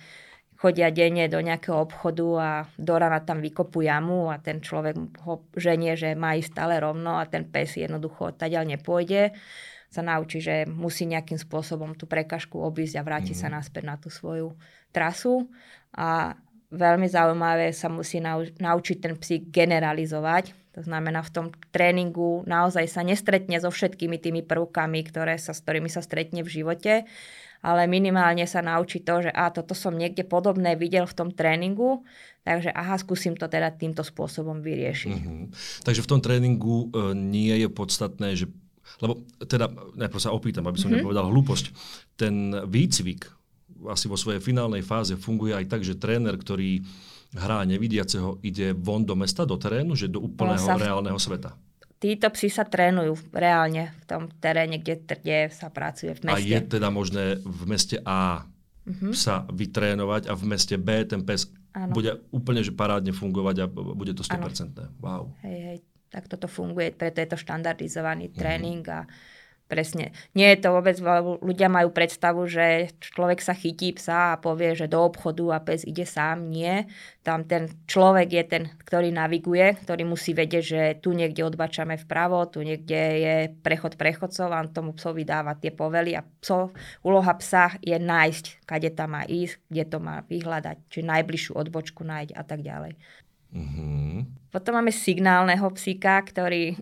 chodia 0.58 0.90
denne 0.90 1.30
do 1.30 1.38
nejakého 1.38 1.78
obchodu 1.78 2.28
a 2.42 2.50
do 2.82 2.94
rana 2.98 3.22
tam 3.22 3.40
vykopú 3.40 3.86
jamu 3.86 4.34
a 4.34 4.42
ten 4.42 4.58
človek 4.58 4.98
ho 5.24 5.46
ženie, 5.54 5.94
že 5.94 6.18
má 6.18 6.34
ísť 6.34 6.58
stále 6.58 6.82
rovno 6.82 7.22
a 7.22 7.30
ten 7.30 7.46
pes 7.46 7.78
jednoducho 7.78 8.34
odtiaľ 8.34 8.66
nepôjde 8.66 9.38
sa 9.88 10.04
naučí, 10.04 10.44
že 10.44 10.68
musí 10.68 11.08
nejakým 11.08 11.40
spôsobom 11.40 11.96
tú 11.96 12.06
prekažku 12.12 12.60
obísť 12.60 13.00
a 13.00 13.06
vráti 13.08 13.32
mm. 13.32 13.40
sa 13.40 13.48
mhm. 13.48 13.54
naspäť 13.56 13.84
na 13.88 13.96
tú 13.96 14.12
svoju 14.12 14.54
trasu. 14.92 15.48
A 15.96 16.36
veľmi 16.68 17.08
zaujímavé 17.08 17.72
sa 17.72 17.88
musí 17.88 18.20
nau- 18.20 18.44
naučiť 18.44 18.98
ten 19.00 19.16
psík 19.16 19.48
generalizovať. 19.50 20.52
To 20.78 20.86
znamená, 20.86 21.26
v 21.26 21.34
tom 21.34 21.48
tréningu 21.74 22.46
naozaj 22.46 22.86
sa 22.86 23.02
nestretne 23.02 23.58
so 23.58 23.74
všetkými 23.74 24.22
tými 24.22 24.46
prvkami, 24.46 25.00
ktoré 25.10 25.42
sa, 25.42 25.56
s 25.56 25.66
ktorými 25.66 25.90
sa 25.90 26.06
stretne 26.06 26.46
v 26.46 26.54
živote, 26.54 27.10
ale 27.62 27.90
minimálne 27.90 28.46
sa 28.46 28.62
naučí 28.62 29.02
to, 29.02 29.26
že 29.26 29.32
a 29.34 29.50
toto 29.50 29.74
som 29.74 29.96
niekde 29.96 30.24
podobné 30.24 30.78
videl 30.78 31.06
v 31.10 31.18
tom 31.18 31.30
tréningu, 31.34 32.06
takže 32.46 32.72
aha, 32.72 32.96
skúsim 33.02 33.34
to 33.36 33.50
teda 33.50 33.74
týmto 33.74 34.06
spôsobom 34.06 34.62
vyriešiť. 34.62 35.18
Mm-hmm. 35.18 35.44
Takže 35.84 36.04
v 36.04 36.10
tom 36.10 36.20
tréningu 36.24 36.88
e, 36.92 37.14
nie 37.16 37.54
je 37.58 37.68
podstatné, 37.68 38.38
že 38.38 38.48
lebo 39.04 39.20
teda, 39.44 39.68
najprv 40.00 40.22
sa 40.24 40.32
opýtam, 40.32 40.64
aby 40.66 40.80
som 40.80 40.88
mm-hmm. 40.88 41.04
nepovedal 41.04 41.28
hlúposť. 41.28 41.66
Ten 42.16 42.56
výcvik 42.66 43.28
asi 43.86 44.10
vo 44.10 44.18
svojej 44.18 44.42
finálnej 44.42 44.82
fáze 44.82 45.14
funguje 45.20 45.54
aj 45.54 45.66
tak, 45.70 45.82
že 45.86 46.00
tréner, 46.00 46.34
ktorý 46.34 46.82
hrá 47.36 47.62
nevidiaceho, 47.68 48.40
ide 48.42 48.72
von 48.74 49.04
do 49.04 49.14
mesta, 49.14 49.44
do 49.46 49.60
terénu, 49.60 49.94
že 49.94 50.08
do 50.10 50.24
úplného 50.24 50.58
sa 50.58 50.80
reálneho 50.80 51.20
sveta. 51.20 51.54
Títo 51.98 52.30
psi 52.30 52.54
sa 52.54 52.62
trénujú 52.62 53.18
reálne 53.34 53.90
v 54.02 54.04
tom 54.06 54.22
teréne, 54.38 54.78
kde, 54.78 55.02
kde 55.02 55.50
sa 55.50 55.74
pracuje 55.74 56.14
v 56.14 56.30
meste. 56.30 56.38
A 56.38 56.46
je 56.46 56.60
teda 56.62 56.94
možné 56.94 57.42
v 57.42 57.64
meste 57.66 57.98
A 58.06 58.46
mm-hmm. 58.86 59.14
sa 59.18 59.50
vytrénovať 59.50 60.30
a 60.30 60.34
v 60.38 60.44
meste 60.46 60.78
B 60.78 61.02
ten 61.10 61.26
pes 61.26 61.50
ano. 61.74 61.98
bude 61.98 62.22
úplne 62.30 62.62
že 62.62 62.70
parádne 62.70 63.18
fungovať 63.18 63.56
a 63.64 63.66
bude 63.70 64.14
to 64.14 64.22
100%. 64.22 64.78
Ano. 64.78 64.94
Wow. 65.02 65.24
Hej, 65.42 65.58
hej 65.58 65.78
tak 66.08 66.32
toto 66.32 66.48
funguje, 66.48 66.96
preto 66.96 67.20
je 67.20 67.28
to 67.28 67.38
štandardizovaný 67.38 68.32
mm-hmm. 68.32 68.40
tréning 68.40 68.84
a 68.88 69.04
presne. 69.68 70.16
Nie 70.32 70.56
je 70.56 70.64
to 70.64 70.74
vôbec, 70.74 70.96
ľudia 71.44 71.68
majú 71.68 71.92
predstavu, 71.92 72.48
že 72.48 72.92
človek 73.04 73.44
sa 73.44 73.52
chytí 73.54 73.92
psa 73.94 74.34
a 74.34 74.40
povie, 74.40 74.74
že 74.74 74.88
do 74.88 75.04
obchodu 75.04 75.60
a 75.60 75.64
pes 75.64 75.84
ide 75.84 76.08
sám. 76.08 76.48
Nie. 76.48 76.88
Tam 77.22 77.44
ten 77.44 77.68
človek 77.86 78.28
je 78.32 78.44
ten, 78.48 78.64
ktorý 78.88 79.12
naviguje, 79.12 79.76
ktorý 79.84 80.08
musí 80.08 80.32
vedieť, 80.32 80.64
že 80.64 80.82
tu 81.04 81.12
niekde 81.12 81.44
odbačame 81.44 82.00
vpravo, 82.00 82.48
tu 82.48 82.64
niekde 82.64 83.02
je 83.20 83.36
prechod 83.60 84.00
prechodcov 84.00 84.48
a 84.48 84.64
on 84.64 84.72
tomu 84.72 84.96
psovi 84.96 85.28
dáva 85.28 85.60
tie 85.60 85.76
povely 85.76 86.16
a 86.16 86.24
pso, 86.24 86.72
úloha 87.04 87.36
psa 87.36 87.76
je 87.84 88.00
nájsť, 88.00 88.64
kade 88.64 88.90
tam 88.96 89.20
má 89.20 89.28
ísť, 89.28 89.60
kde 89.68 89.84
to 89.92 89.98
má 90.00 90.24
vyhľadať, 90.24 90.88
či 90.88 91.04
najbližšiu 91.04 91.54
odbočku 91.60 92.08
nájsť 92.08 92.32
a 92.32 92.44
tak 92.48 92.64
ďalej. 92.64 92.96
Mm-hmm. 93.52 94.52
Potom 94.52 94.80
máme 94.80 94.96
signálneho 94.96 95.68
psíka, 95.76 96.24
ktorý... 96.24 96.80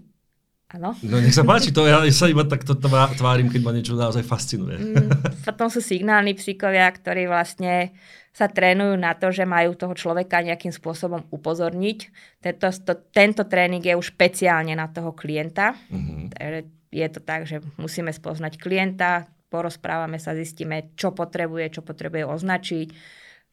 Áno. 0.73 0.97
No 1.05 1.21
nech 1.21 1.35
sa 1.35 1.45
páči, 1.45 1.69
to 1.69 1.85
ja 1.85 2.01
sa 2.09 2.25
iba 2.25 2.41
takto 2.41 2.73
tvárim, 2.73 3.53
keď 3.53 3.61
ma 3.61 3.71
niečo 3.71 3.93
naozaj 3.93 4.25
fascinuje. 4.25 4.81
Mm, 4.81 5.09
potom 5.45 5.69
sú 5.69 5.77
signálni 5.77 6.33
psíkovia, 6.33 6.89
ktorí 6.89 7.29
vlastne 7.29 7.93
sa 8.33 8.49
trénujú 8.49 8.97
na 8.97 9.13
to, 9.13 9.29
že 9.29 9.45
majú 9.45 9.77
toho 9.77 9.93
človeka 9.93 10.41
nejakým 10.41 10.73
spôsobom 10.73 11.29
upozorniť. 11.29 11.99
Tento, 12.41 12.67
to, 12.81 12.93
tento 13.13 13.45
tréning 13.45 13.79
je 13.79 13.95
už 13.95 14.17
špeciálne 14.17 14.73
na 14.73 14.89
toho 14.89 15.13
klienta. 15.13 15.77
Mm-hmm. 15.93 16.33
Takže 16.33 16.59
je 16.91 17.07
to 17.13 17.19
tak, 17.21 17.45
že 17.45 17.61
musíme 17.77 18.09
spoznať 18.11 18.57
klienta, 18.59 19.29
porozprávame 19.53 20.17
sa, 20.17 20.35
zistíme, 20.35 20.91
čo 20.97 21.13
potrebuje, 21.13 21.79
čo 21.79 21.81
potrebuje 21.85 22.25
označiť 22.25 22.89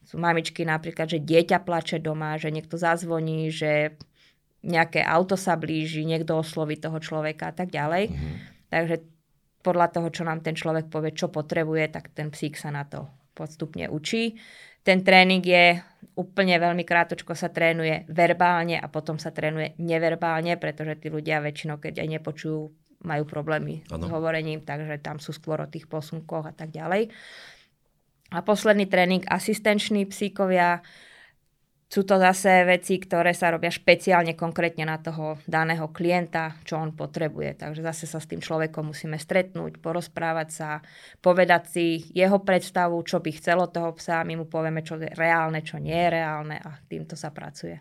sú 0.02 0.19
mamičky 0.19 0.66
napríklad, 0.66 1.07
že 1.07 1.23
dieťa 1.23 1.62
plače 1.62 2.02
doma, 2.02 2.35
že 2.35 2.50
niekto 2.50 2.75
zazvoní, 2.75 3.54
že 3.54 3.95
nejaké 4.62 5.02
auto 5.02 5.35
sa 5.35 5.59
blíži, 5.59 6.07
niekto 6.07 6.38
osloví 6.38 6.78
toho 6.78 7.02
človeka 7.02 7.50
a 7.50 7.54
tak 7.54 7.75
ďalej. 7.75 8.11
Mm-hmm. 8.11 8.35
Takže 8.71 8.97
podľa 9.62 9.87
toho, 9.95 10.09
čo 10.11 10.23
nám 10.26 10.42
ten 10.42 10.59
človek 10.59 10.90
povie, 10.90 11.14
čo 11.14 11.31
potrebuje, 11.31 11.95
tak 11.95 12.11
ten 12.14 12.31
psík 12.31 12.59
sa 12.59 12.71
na 12.75 12.87
to 12.87 13.07
postupne 13.35 13.87
učí. 13.90 14.38
Ten 14.83 15.07
tréning 15.07 15.42
je 15.47 15.78
úplne 16.19 16.59
veľmi 16.59 16.83
krátočko 16.83 17.38
sa 17.38 17.54
trénuje 17.54 18.02
verbálne 18.11 18.83
a 18.83 18.90
potom 18.90 19.14
sa 19.16 19.31
trénuje 19.31 19.78
neverbálne, 19.78 20.59
pretože 20.59 20.99
tí 20.99 21.07
ľudia 21.07 21.38
väčšinou, 21.38 21.78
keď 21.78 22.02
aj 22.02 22.09
nepočujú, 22.19 22.61
majú 23.02 23.25
problémy 23.26 23.83
ano. 23.90 24.07
s 24.07 24.09
hovorením, 24.11 24.62
takže 24.62 24.99
tam 25.02 25.19
sú 25.19 25.35
skôr 25.35 25.62
o 25.62 25.71
tých 25.71 25.87
posunkoch 25.87 26.50
a 26.50 26.54
tak 26.54 26.75
ďalej. 26.75 27.11
A 28.33 28.38
posledný 28.42 28.87
tréning 28.88 29.23
asistenční 29.28 30.09
psíkovia. 30.09 30.83
Sú 31.92 32.08
to 32.08 32.16
zase 32.16 32.64
veci, 32.64 32.96
ktoré 32.96 33.37
sa 33.37 33.52
robia 33.52 33.68
špeciálne 33.68 34.32
konkrétne 34.32 34.88
na 34.88 34.96
toho 34.96 35.37
daného 35.44 35.92
klienta, 35.92 36.56
čo 36.64 36.80
on 36.80 36.96
potrebuje. 36.96 37.61
Takže 37.61 37.84
zase 37.84 38.08
sa 38.08 38.16
s 38.16 38.25
tým 38.32 38.40
človekom 38.40 38.96
musíme 38.96 39.20
stretnúť, 39.20 39.76
porozprávať 39.76 40.49
sa, 40.49 40.80
povedať 41.20 41.68
si 41.68 41.84
jeho 42.16 42.40
predstavu, 42.40 42.96
čo 43.04 43.20
by 43.20 43.37
chcelo 43.37 43.68
toho 43.68 43.92
psa, 43.92 44.25
my 44.25 44.40
mu 44.40 44.49
povieme, 44.49 44.80
čo 44.80 44.96
je 44.96 45.12
reálne, 45.12 45.61
čo 45.61 45.76
nie 45.76 45.92
je 45.92 46.08
reálne 46.16 46.56
a 46.64 46.80
týmto 46.88 47.12
sa 47.12 47.28
pracuje. 47.28 47.76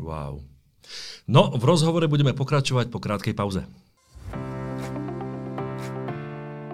Wow. 0.00 0.40
No, 1.28 1.52
v 1.52 1.62
rozhovore 1.68 2.08
budeme 2.08 2.32
pokračovať 2.32 2.88
po 2.88 2.96
krátkej 2.96 3.36
pauze. 3.36 3.68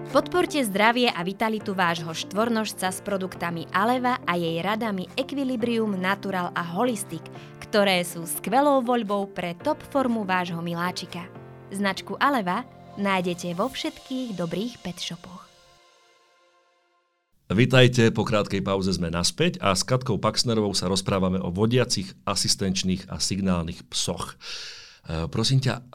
Podporte 0.09 0.57
zdravie 0.65 1.05
a 1.05 1.21
vitalitu 1.21 1.77
vášho 1.77 2.09
štvornožca 2.09 2.89
s 2.89 2.97
produktami 2.97 3.69
Aleva 3.69 4.17
a 4.25 4.33
jej 4.41 4.57
radami 4.57 5.05
Equilibrium, 5.13 5.93
Natural 5.93 6.49
a 6.57 6.65
Holistic, 6.65 7.21
ktoré 7.61 8.01
sú 8.01 8.25
skvelou 8.25 8.81
voľbou 8.81 9.29
pre 9.29 9.53
top 9.61 9.77
formu 9.93 10.25
vášho 10.25 10.65
miláčika. 10.65 11.29
Značku 11.69 12.17
Aleva 12.17 12.65
nájdete 12.97 13.53
vo 13.53 13.69
všetkých 13.69 14.33
dobrých 14.33 14.81
pet 14.81 14.97
shopoch. 14.97 15.45
Vítajte, 17.53 18.09
po 18.09 18.25
krátkej 18.25 18.65
pauze 18.65 18.89
sme 18.89 19.13
naspäť 19.13 19.61
a 19.61 19.77
s 19.77 19.85
Katkou 19.85 20.17
Paxnerovou 20.17 20.73
sa 20.73 20.89
rozprávame 20.89 21.37
o 21.37 21.53
vodiacich, 21.53 22.17
asistenčných 22.25 23.13
a 23.13 23.21
signálnych 23.21 23.85
psoch. 23.93 24.41
prosím 25.29 25.61
ťa, 25.61 25.85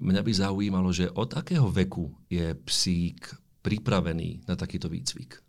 mňa 0.00 0.22
by 0.24 0.32
zaujímalo, 0.32 0.96
že 0.96 1.12
od 1.12 1.36
akého 1.36 1.68
veku 1.68 2.08
je 2.32 2.56
psík 2.56 3.49
pripravený 3.60 4.48
na 4.48 4.56
takýto 4.56 4.88
výcvik? 4.88 5.40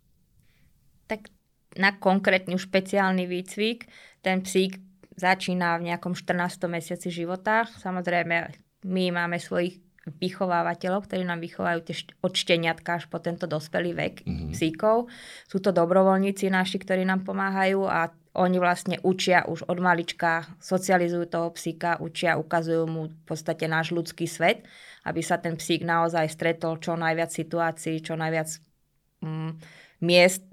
Tak 1.08 1.32
na 1.80 1.96
konkrétny 1.96 2.60
špeciálny 2.60 3.28
výcvik 3.28 3.88
ten 4.20 4.44
psík 4.44 4.80
začína 5.16 5.80
v 5.80 5.92
nejakom 5.92 6.16
14. 6.16 6.68
mesiaci 6.68 7.12
života. 7.12 7.68
Samozrejme, 7.68 8.52
my 8.88 9.04
máme 9.14 9.38
svojich 9.38 9.80
vychovávateľov, 10.02 11.06
ktorí 11.06 11.22
nám 11.22 11.46
vychovajú 11.46 11.80
tie 11.86 11.96
od 12.26 12.34
šteniatka 12.34 12.98
až 12.98 13.06
po 13.06 13.22
tento 13.22 13.46
dospelý 13.46 13.94
vek 13.94 14.16
mm-hmm. 14.26 14.50
psíkov. 14.50 15.14
Sú 15.46 15.62
to 15.62 15.70
dobrovoľníci 15.70 16.50
naši, 16.50 16.82
ktorí 16.82 17.06
nám 17.06 17.22
pomáhajú 17.22 17.86
a 17.86 18.10
oni 18.32 18.58
vlastne 18.58 18.98
učia 19.04 19.46
už 19.46 19.68
od 19.68 19.78
malička, 19.78 20.48
socializujú 20.58 21.28
toho 21.28 21.52
psíka, 21.54 22.00
učia, 22.02 22.40
ukazujú 22.40 22.88
mu 22.88 23.12
v 23.12 23.24
podstate 23.28 23.68
náš 23.68 23.92
ľudský 23.92 24.26
svet, 24.26 24.66
aby 25.06 25.22
sa 25.22 25.38
ten 25.38 25.60
psík 25.60 25.86
naozaj 25.86 26.32
stretol 26.32 26.80
čo 26.82 26.98
najviac 26.98 27.30
situácií, 27.30 28.00
čo 28.02 28.16
najviac 28.18 28.50
mm, 29.22 29.52
miest 30.02 30.48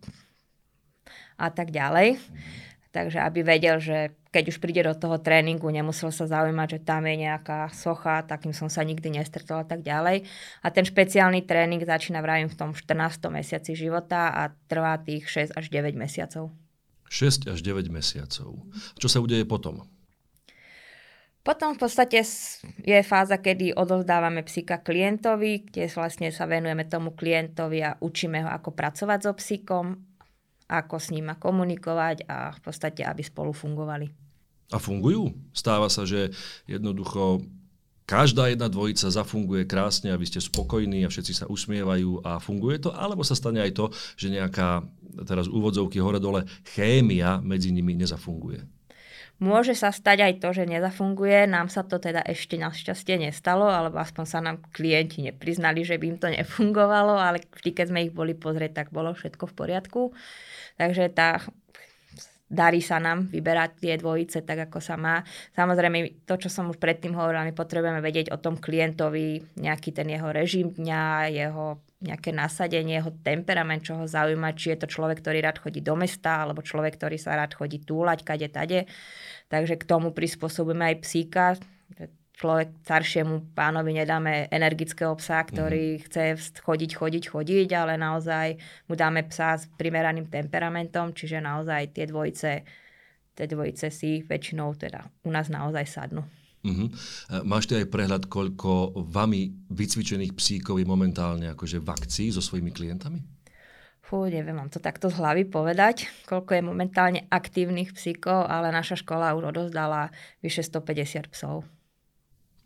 a 1.38 1.48
tak 1.48 1.70
ďalej. 1.72 2.18
Mm-hmm. 2.18 2.67
Takže 2.98 3.22
aby 3.22 3.46
vedel, 3.46 3.78
že 3.78 4.10
keď 4.34 4.44
už 4.50 4.58
príde 4.58 4.82
do 4.82 4.90
toho 4.90 5.22
tréningu, 5.22 5.70
nemusel 5.70 6.10
sa 6.10 6.26
zaujímať, 6.26 6.66
že 6.74 6.80
tam 6.82 7.06
je 7.06 7.30
nejaká 7.30 7.70
socha, 7.70 8.26
takým 8.26 8.50
som 8.50 8.66
sa 8.66 8.82
nikdy 8.82 9.22
nestretol 9.22 9.62
a 9.62 9.66
tak 9.70 9.86
ďalej. 9.86 10.26
A 10.60 10.66
ten 10.74 10.82
špeciálny 10.82 11.46
tréning 11.46 11.78
začína 11.78 12.18
vravím 12.18 12.50
v 12.50 12.58
tom 12.58 12.70
14. 12.74 13.30
mesiaci 13.30 13.78
života 13.78 14.34
a 14.34 14.50
trvá 14.66 14.98
tých 14.98 15.30
6 15.30 15.54
až 15.54 15.70
9 15.70 15.94
mesiacov. 15.94 16.50
6 17.06 17.46
až 17.46 17.62
9 17.62 17.86
mesiacov. 17.86 18.66
Čo 18.98 19.06
sa 19.06 19.22
udeje 19.22 19.46
potom? 19.46 19.86
Potom 21.46 21.78
v 21.78 21.86
podstate 21.86 22.26
je 22.82 22.98
fáza, 23.06 23.38
kedy 23.38 23.78
odovzdávame 23.78 24.42
psíka 24.42 24.82
klientovi, 24.82 25.70
kde 25.70 25.86
vlastne 25.94 26.34
sa 26.34 26.50
venujeme 26.50 26.82
tomu 26.90 27.14
klientovi 27.14 27.78
a 27.78 27.94
učíme 28.02 28.42
ho, 28.42 28.50
ako 28.50 28.74
pracovať 28.74 29.18
so 29.22 29.32
psíkom, 29.38 30.07
ako 30.68 30.96
s 31.00 31.08
ním 31.10 31.32
komunikovať 31.32 32.28
a 32.28 32.52
v 32.52 32.60
podstate, 32.60 33.00
aby 33.02 33.24
spolu 33.24 33.56
fungovali. 33.56 34.12
A 34.68 34.76
fungujú? 34.76 35.32
Stáva 35.56 35.88
sa, 35.88 36.04
že 36.04 36.28
jednoducho 36.68 37.40
každá 38.04 38.52
jedna 38.52 38.68
dvojica 38.68 39.08
zafunguje 39.08 39.64
krásne 39.64 40.12
a 40.12 40.20
vy 40.20 40.28
ste 40.28 40.40
spokojní 40.40 41.04
a 41.04 41.12
všetci 41.12 41.32
sa 41.32 41.46
usmievajú 41.48 42.24
a 42.24 42.40
funguje 42.40 42.80
to? 42.80 42.92
Alebo 42.92 43.24
sa 43.24 43.36
stane 43.36 43.60
aj 43.64 43.72
to, 43.76 43.88
že 44.16 44.32
nejaká, 44.32 44.84
teraz 45.24 45.48
úvodzovky 45.48 46.00
hore-dole, 46.00 46.44
chémia 46.76 47.40
medzi 47.40 47.72
nimi 47.72 47.96
nezafunguje? 47.96 48.77
Môže 49.38 49.78
sa 49.78 49.94
stať 49.94 50.18
aj 50.26 50.32
to, 50.42 50.50
že 50.50 50.66
nezafunguje. 50.66 51.46
Nám 51.46 51.70
sa 51.70 51.86
to 51.86 52.02
teda 52.02 52.26
ešte 52.26 52.58
našťastie 52.58 53.22
nestalo, 53.22 53.70
alebo 53.70 54.02
aspoň 54.02 54.24
sa 54.26 54.42
nám 54.42 54.66
klienti 54.74 55.22
nepriznali, 55.22 55.86
že 55.86 55.94
by 55.94 56.04
im 56.10 56.18
to 56.18 56.26
nefungovalo, 56.26 57.14
ale 57.14 57.46
vždy, 57.46 57.70
keď 57.70 57.86
sme 57.86 58.10
ich 58.10 58.12
boli 58.12 58.34
pozrieť, 58.34 58.82
tak 58.82 58.88
bolo 58.90 59.14
všetko 59.14 59.46
v 59.46 59.54
poriadku. 59.54 60.00
Takže 60.74 61.14
tá 61.14 61.38
darí 62.48 62.80
sa 62.80 62.96
nám 62.96 63.28
vyberať 63.28 63.70
tie 63.84 63.94
dvojice 64.00 64.42
tak, 64.42 64.72
ako 64.72 64.80
sa 64.80 64.96
má. 64.96 65.20
Samozrejme, 65.52 66.24
to, 66.24 66.34
čo 66.40 66.48
som 66.48 66.72
už 66.72 66.80
predtým 66.80 67.12
hovorila, 67.12 67.44
my 67.44 67.52
potrebujeme 67.52 68.00
vedieť 68.00 68.32
o 68.32 68.40
tom 68.40 68.56
klientovi, 68.56 69.60
nejaký 69.60 69.92
ten 69.92 70.08
jeho 70.08 70.32
režim 70.32 70.72
dňa, 70.72 71.28
jeho 71.28 71.84
nejaké 71.98 72.30
nasadenie, 72.30 72.98
jeho 73.02 73.12
temperament, 73.20 73.82
čo 73.84 73.98
ho 73.98 74.06
zaujíma, 74.06 74.56
či 74.56 74.74
je 74.74 74.78
to 74.80 74.88
človek, 74.88 75.20
ktorý 75.20 75.42
rád 75.44 75.58
chodí 75.60 75.82
do 75.82 75.98
mesta, 75.98 76.46
alebo 76.46 76.64
človek, 76.64 76.96
ktorý 76.96 77.18
sa 77.20 77.36
rád 77.36 77.52
chodí 77.58 77.82
túlať, 77.82 78.24
kade, 78.24 78.48
tade. 78.48 78.86
Takže 79.50 79.76
k 79.76 79.84
tomu 79.84 80.14
prispôsobíme 80.14 80.94
aj 80.94 80.96
psíka. 81.02 81.44
Človek 82.38 82.86
staršiemu 82.86 83.50
pánovi 83.50 83.98
nedáme 83.98 84.46
energického 84.46 85.18
psa, 85.18 85.42
ktorý 85.42 85.98
mm. 85.98 86.02
chce 86.06 86.24
chodiť, 86.62 86.90
chodiť, 86.94 87.24
chodiť, 87.34 87.68
ale 87.74 87.98
naozaj 87.98 88.54
mu 88.86 88.94
dáme 88.94 89.26
psa 89.26 89.58
s 89.58 89.66
primeraným 89.74 90.30
temperamentom, 90.30 91.10
čiže 91.10 91.42
naozaj 91.42 91.98
tie 91.98 92.06
dvojice, 92.06 92.62
tie 93.34 93.46
dvojice 93.50 93.90
si 93.90 94.22
väčšinou 94.22 94.70
teda 94.78 95.10
u 95.26 95.34
nás 95.34 95.50
naozaj 95.50 95.82
sadnú. 95.90 96.22
Uh-huh. 96.62 96.90
Máš 97.42 97.70
ty 97.70 97.82
aj 97.82 97.90
prehľad, 97.90 98.30
koľko 98.30 98.94
vami 99.02 99.50
vycvičených 99.74 100.34
psíkov 100.38 100.78
je 100.78 100.86
momentálne 100.86 101.50
akože 101.50 101.82
v 101.82 101.90
akcii 101.90 102.28
so 102.34 102.42
svojimi 102.42 102.70
klientami? 102.70 103.18
Fú, 104.02 104.24
neviem 104.24 104.56
vám 104.56 104.70
to 104.72 104.78
takto 104.80 105.10
z 105.10 105.20
hlavy 105.20 105.44
povedať, 105.50 106.08
koľko 106.24 106.54
je 106.54 106.62
momentálne 106.64 107.20
aktívnych 107.28 107.92
psíkov, 107.92 108.46
ale 108.46 108.70
naša 108.70 108.96
škola 108.96 109.34
už 109.34 109.52
odozdala 109.52 110.14
vyše 110.40 110.64
150 110.64 111.34
psov. 111.34 111.66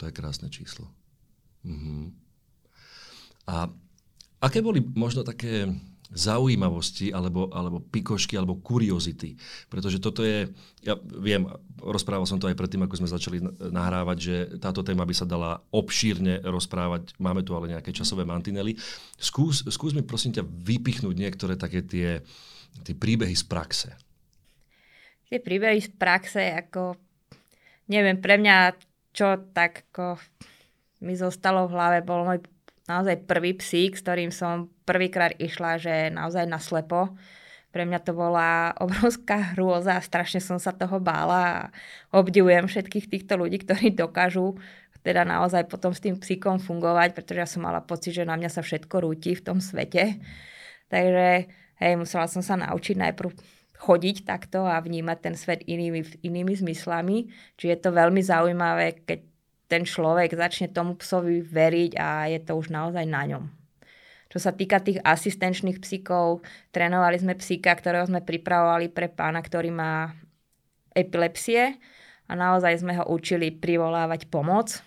To 0.03 0.11
je 0.11 0.19
krásne 0.19 0.51
číslo. 0.51 0.91
Uh-huh. 1.63 2.11
A 3.47 3.71
aké 4.43 4.59
boli 4.59 4.83
možno 4.83 5.23
také 5.23 5.71
zaujímavosti 6.13 7.15
alebo, 7.15 7.49
alebo 7.55 7.79
pikošky 7.79 8.35
alebo 8.35 8.59
kuriozity. 8.59 9.39
Pretože 9.71 10.03
toto 10.03 10.27
je, 10.27 10.51
ja 10.83 10.99
viem, 10.99 11.47
rozprával 11.79 12.27
som 12.27 12.37
to 12.37 12.51
aj 12.51 12.59
predtým, 12.59 12.83
ako 12.83 12.99
sme 12.99 13.15
začali 13.15 13.39
nahrávať, 13.71 14.19
že 14.19 14.37
táto 14.59 14.83
téma 14.83 15.09
by 15.09 15.15
sa 15.15 15.25
dala 15.25 15.63
obšírne 15.73 16.45
rozprávať. 16.45 17.17
Máme 17.17 17.47
tu 17.47 17.55
ale 17.55 17.73
nejaké 17.73 17.95
časové 17.95 18.27
mantinely. 18.27 18.75
Skús, 19.17 19.65
skús 19.71 19.95
mi 19.95 20.03
prosím 20.03 20.37
ťa 20.37 20.45
vypichnúť 20.45 21.15
niektoré 21.15 21.55
také 21.57 21.81
tie, 21.81 22.21
tie 22.85 22.95
príbehy 22.99 23.39
z 23.39 23.45
praxe. 23.47 23.89
Tie 25.33 25.39
príbehy 25.41 25.81
z 25.81 25.95
praxe, 25.97 26.43
ako 26.59 26.99
neviem, 27.89 28.21
pre 28.21 28.37
mňa 28.37 28.77
čo 29.13 29.41
tak 29.53 29.89
ako 29.93 30.21
mi 31.05 31.15
zostalo 31.17 31.69
v 31.69 31.75
hlave, 31.77 31.99
bol 32.05 32.25
môj 32.25 32.41
naozaj 32.87 33.29
prvý 33.29 33.55
psík, 33.55 33.95
s 33.95 34.03
ktorým 34.03 34.35
som 34.35 34.71
prvýkrát 34.89 35.37
išla, 35.39 35.79
že 35.79 35.95
naozaj 36.11 36.49
naslepo. 36.49 37.15
Pre 37.73 37.89
mňa 37.89 38.01
to 38.05 38.13
bola 38.13 38.73
obrovská 38.85 39.57
hrôza, 39.57 39.97
strašne 40.05 40.43
som 40.45 40.61
sa 40.61 40.77
toho 40.77 41.01
bála 41.01 41.41
a 41.41 41.69
obdivujem 42.13 42.69
všetkých 42.69 43.09
týchto 43.09 43.41
ľudí, 43.41 43.65
ktorí 43.65 43.95
dokážu 43.97 44.59
teda 45.03 45.27
naozaj 45.27 45.67
potom 45.67 45.91
s 45.91 45.99
tým 45.99 46.15
psíkom 46.15 46.63
fungovať, 46.63 47.19
pretože 47.19 47.41
ja 47.43 47.49
som 47.49 47.67
mala 47.67 47.83
pocit, 47.83 48.15
že 48.15 48.23
na 48.23 48.39
mňa 48.39 48.51
sa 48.55 48.63
všetko 48.63 49.03
rúti 49.03 49.35
v 49.35 49.43
tom 49.43 49.59
svete. 49.59 50.23
Takže 50.87 51.51
hej, 51.83 51.93
musela 51.99 52.31
som 52.31 52.39
sa 52.39 52.55
naučiť 52.55 52.97
najprv 53.03 53.35
chodiť 53.83 54.23
takto 54.23 54.63
a 54.63 54.79
vnímať 54.79 55.19
ten 55.19 55.35
svet 55.35 55.67
inými, 55.67 56.23
inými 56.23 56.55
zmyslami. 56.55 57.27
Čiže 57.59 57.71
je 57.75 57.81
to 57.83 57.91
veľmi 57.91 58.23
zaujímavé, 58.23 59.03
keď 59.03 59.19
ten 59.67 59.83
človek 59.83 60.37
začne 60.39 60.71
tomu 60.71 60.95
psovi 61.01 61.43
veriť 61.43 61.93
a 61.99 62.31
je 62.31 62.39
to 62.45 62.55
už 62.55 62.71
naozaj 62.71 63.03
na 63.09 63.27
ňom. 63.27 63.45
Čo 64.31 64.39
sa 64.49 64.53
týka 64.55 64.81
tých 64.81 65.03
asistenčných 65.05 65.83
psíkov, 65.83 66.41
trénovali 66.73 67.21
sme 67.21 67.37
psíka, 67.37 67.77
ktorého 67.77 68.09
sme 68.09 68.25
pripravovali 68.25 68.89
pre 68.89 69.13
pána, 69.13 69.45
ktorý 69.45 69.69
má 69.69 70.17
epilepsie 70.97 71.77
a 72.29 72.33
naozaj 72.33 72.81
sme 72.81 72.97
ho 72.97 73.05
učili 73.13 73.53
privolávať 73.53 74.29
pomoc. 74.33 74.81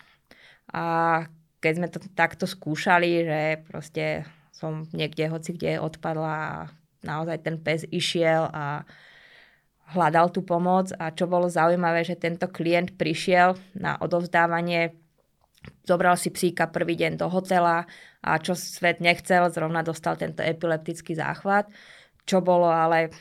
A 0.73 1.25
keď 1.61 1.73
sme 1.77 1.87
to 1.89 1.99
takto 2.13 2.45
skúšali, 2.49 3.25
že 3.25 3.41
proste 3.69 4.25
som 4.49 4.85
niekde, 4.93 5.29
hoci 5.29 5.53
kde 5.53 5.77
odpadla 5.77 6.33
a 6.33 6.53
naozaj 7.05 7.45
ten 7.45 7.61
pes 7.61 7.85
išiel 7.87 8.49
a 8.49 8.81
hľadal 9.93 10.33
tú 10.33 10.41
pomoc. 10.41 10.89
A 10.97 11.13
čo 11.13 11.29
bolo 11.29 11.45
zaujímavé, 11.45 12.01
že 12.01 12.17
tento 12.17 12.49
klient 12.49 12.97
prišiel 12.97 13.53
na 13.77 14.01
odovzdávanie, 14.01 14.97
zobral 15.85 16.17
si 16.17 16.33
psíka 16.33 16.69
prvý 16.69 16.97
deň 16.97 17.21
do 17.21 17.29
hotela 17.29 17.85
a 18.25 18.31
čo 18.41 18.57
svet 18.57 19.01
nechcel, 19.01 19.49
zrovna 19.53 19.85
dostal 19.85 20.17
tento 20.17 20.41
epileptický 20.41 21.13
záchvat, 21.13 21.69
čo 22.25 22.41
bolo 22.41 22.69
ale 22.69 23.13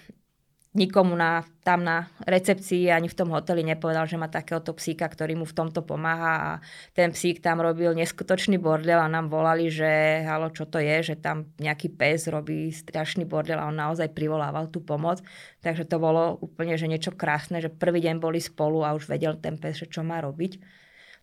nikomu 0.74 1.14
na, 1.14 1.46
tam 1.62 1.86
na 1.86 2.10
recepcii 2.26 2.90
ani 2.90 3.06
v 3.06 3.14
tom 3.14 3.30
hoteli 3.30 3.62
nepovedal, 3.62 4.10
že 4.10 4.18
má 4.18 4.26
takéhoto 4.26 4.74
psíka, 4.74 5.06
ktorý 5.06 5.38
mu 5.38 5.46
v 5.46 5.54
tomto 5.54 5.86
pomáha 5.86 6.34
a 6.34 6.50
ten 6.90 7.14
psík 7.14 7.38
tam 7.38 7.62
robil 7.62 7.94
neskutočný 7.94 8.58
bordel 8.58 8.98
a 8.98 9.06
nám 9.06 9.30
volali, 9.30 9.70
že 9.70 10.26
halo, 10.26 10.50
čo 10.50 10.66
to 10.66 10.82
je, 10.82 11.14
že 11.14 11.22
tam 11.22 11.46
nejaký 11.62 11.94
pes 11.94 12.26
robí 12.26 12.74
strašný 12.74 13.22
bordel 13.22 13.62
a 13.62 13.70
on 13.70 13.78
naozaj 13.78 14.10
privolával 14.10 14.66
tú 14.66 14.82
pomoc. 14.82 15.22
Takže 15.62 15.86
to 15.86 16.02
bolo 16.02 16.42
úplne 16.42 16.74
že 16.74 16.90
niečo 16.90 17.14
krásne, 17.14 17.62
že 17.62 17.70
prvý 17.70 18.02
deň 18.02 18.18
boli 18.18 18.42
spolu 18.42 18.82
a 18.82 18.98
už 18.98 19.06
vedel 19.06 19.38
ten 19.38 19.54
pes, 19.54 19.78
že 19.78 19.86
čo 19.86 20.02
má 20.02 20.18
robiť. 20.18 20.58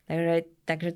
Takže, 0.07 0.35
takže 0.63 0.89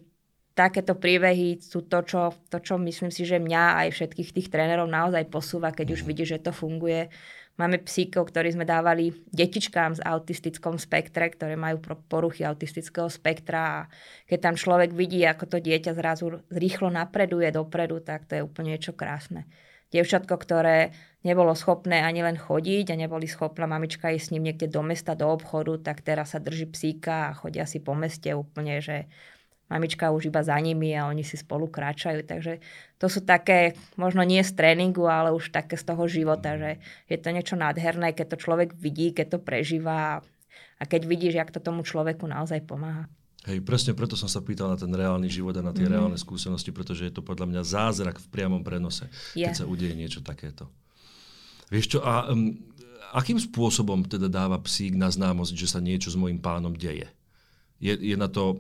takéto 0.55 0.95
príbehy 0.95 1.59
sú 1.59 1.83
to 1.83 1.99
čo, 2.07 2.31
to, 2.47 2.63
čo 2.63 2.79
myslím 2.79 3.11
si, 3.11 3.27
že 3.27 3.43
mňa 3.43 3.83
aj 3.83 3.87
všetkých 3.91 4.31
tých 4.31 4.47
trénerov 4.47 4.87
naozaj 4.87 5.27
posúva, 5.27 5.75
keď 5.75 5.99
už 5.99 6.07
vidí, 6.07 6.23
že 6.23 6.39
to 6.39 6.55
funguje 6.55 7.11
Máme 7.55 7.79
psíkov, 7.79 8.35
ktorí 8.35 8.51
sme 8.51 8.67
dávali 8.67 9.15
detičkám 9.31 9.95
z 9.95 10.03
autistickom 10.03 10.75
spektre, 10.75 11.31
ktoré 11.31 11.55
majú 11.55 11.79
poruchy 12.11 12.43
autistického 12.43 13.07
spektra 13.07 13.59
a 13.63 13.77
keď 14.27 14.39
tam 14.51 14.55
človek 14.59 14.91
vidí, 14.91 15.23
ako 15.23 15.47
to 15.47 15.57
dieťa 15.63 15.95
zrazu 15.95 16.43
rýchlo 16.51 16.91
napreduje 16.91 17.47
dopredu, 17.55 18.03
tak 18.03 18.27
to 18.27 18.35
je 18.35 18.43
úplne 18.43 18.75
niečo 18.75 18.91
krásne. 18.91 19.47
Dievčatko, 19.87 20.35
ktoré 20.35 20.91
nebolo 21.23 21.55
schopné 21.55 22.03
ani 22.03 22.27
len 22.27 22.35
chodiť 22.35 22.91
a 22.91 22.99
neboli 22.99 23.23
schopná 23.23 23.63
mamička 23.63 24.11
ísť 24.11 24.25
s 24.27 24.31
ním 24.35 24.51
niekde 24.51 24.67
do 24.67 24.83
mesta, 24.83 25.15
do 25.15 25.31
obchodu, 25.31 25.79
tak 25.79 26.03
teraz 26.03 26.35
sa 26.35 26.43
drží 26.43 26.67
psíka 26.75 27.31
a 27.31 27.37
chodia 27.39 27.63
si 27.63 27.79
po 27.79 27.95
meste 27.95 28.35
úplne, 28.35 28.83
že 28.83 29.07
mamička 29.69 30.13
už 30.13 30.29
iba 30.29 30.45
za 30.45 30.57
nimi 30.61 30.93
a 30.93 31.09
oni 31.09 31.25
si 31.25 31.37
spolu 31.37 31.65
kráčajú. 31.65 32.21
Takže 32.25 32.61
to 33.01 33.07
sú 33.09 33.25
také, 33.25 33.73
možno 33.97 34.21
nie 34.21 34.41
z 34.45 34.53
tréningu, 34.53 35.09
ale 35.09 35.33
už 35.33 35.49
také 35.49 35.75
z 35.75 35.83
toho 35.85 36.05
života, 36.05 36.57
že 36.57 36.71
je 37.09 37.17
to 37.17 37.33
niečo 37.33 37.57
nádherné, 37.57 38.13
keď 38.13 38.35
to 38.35 38.37
človek 38.41 38.77
vidí, 38.77 39.11
keď 39.11 39.37
to 39.37 39.39
prežíva 39.41 40.21
a 40.75 40.83
keď 40.83 41.01
vidíš, 41.07 41.33
jak 41.39 41.49
to 41.51 41.63
tomu 41.63 41.81
človeku 41.81 42.27
naozaj 42.27 42.61
pomáha. 42.67 43.09
Hej, 43.45 43.61
presne 43.61 43.93
preto 43.93 44.17
som 44.17 44.25
sa 44.25 44.41
pýtal 44.41 44.73
na 44.73 44.77
ten 44.77 44.89
reálny 44.89 45.29
život 45.29 45.53
a 45.53 45.61
na 45.61 45.69
tie 45.69 45.85
mm-hmm. 45.85 45.93
reálne 45.93 46.17
skúsenosti, 46.17 46.73
pretože 46.73 47.05
je 47.05 47.13
to 47.13 47.21
podľa 47.21 47.45
mňa 47.45 47.61
zázrak 47.61 48.17
v 48.17 48.27
priamom 48.33 48.65
prenose, 48.65 49.05
yeah. 49.37 49.53
keď 49.53 49.61
sa 49.61 49.69
udeje 49.69 49.93
niečo 49.93 50.25
takéto. 50.25 50.65
Vieš 51.69 51.97
čo, 51.97 51.99
a 52.01 52.33
um, 52.33 52.57
akým 53.13 53.37
spôsobom 53.37 54.01
teda 54.05 54.33
dáva 54.33 54.57
psík 54.57 54.97
na 54.97 55.13
známosť, 55.13 55.53
že 55.53 55.69
sa 55.69 55.77
niečo 55.77 56.09
s 56.09 56.17
mojim 56.17 56.41
pánom 56.41 56.73
deje? 56.73 57.05
Je, 57.75 57.91
je 57.91 58.15
na 58.15 58.31
to, 58.31 58.55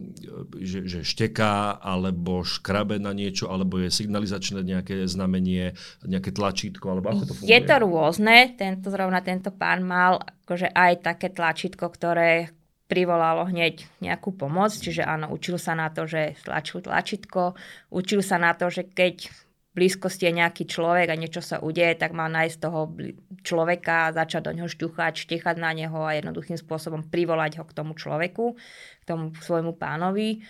že, 0.59 0.85
že 0.85 0.99
šteká, 1.07 1.79
alebo 1.79 2.43
škrabe 2.43 2.99
na 2.99 3.15
niečo, 3.15 3.47
alebo 3.47 3.79
je 3.79 3.87
signalizačné 3.87 4.59
nejaké 4.61 5.07
znamenie, 5.07 5.71
nejaké 6.03 6.35
tlačítko, 6.35 6.91
alebo 6.91 7.15
ako 7.15 7.23
to 7.23 7.33
funguje? 7.33 7.51
Je 7.51 7.59
to 7.63 7.75
rôzne. 7.79 8.35
Tento, 8.59 8.87
zrovna 8.91 9.23
tento 9.23 9.55
pán 9.55 9.87
mal 9.87 10.19
akože 10.43 10.67
aj 10.69 10.91
také 11.01 11.31
tlačítko, 11.31 11.87
ktoré 11.87 12.51
privolalo 12.85 13.49
hneď 13.49 13.81
nejakú 13.97 14.29
pomoc, 14.35 14.69
čiže 14.69 15.01
áno, 15.01 15.33
učil 15.33 15.57
sa 15.57 15.73
na 15.73 15.89
to, 15.89 16.05
že 16.05 16.37
tlačil 16.45 16.85
tlačítko, 16.85 17.57
učil 17.89 18.21
sa 18.21 18.37
na 18.37 18.53
to, 18.53 18.69
že 18.69 18.85
keď 18.85 19.31
blízkosti 19.75 20.31
je 20.31 20.39
nejaký 20.39 20.63
človek 20.65 21.11
a 21.11 21.19
niečo 21.19 21.43
sa 21.43 21.59
udeje, 21.59 21.99
tak 21.99 22.15
má 22.15 22.31
nájsť 22.31 22.57
toho 22.63 22.95
človeka, 23.43 24.15
začať 24.15 24.41
do 24.47 24.51
neho 24.55 24.69
šťuchať, 24.71 25.13
štechať 25.19 25.55
na 25.59 25.75
neho 25.75 25.99
a 25.99 26.15
jednoduchým 26.15 26.55
spôsobom 26.55 27.03
privolať 27.05 27.59
ho 27.59 27.63
k 27.67 27.75
tomu 27.75 27.93
človeku, 27.93 28.55
k 28.55 29.03
tomu 29.03 29.35
svojmu 29.35 29.75
pánovi. 29.75 30.41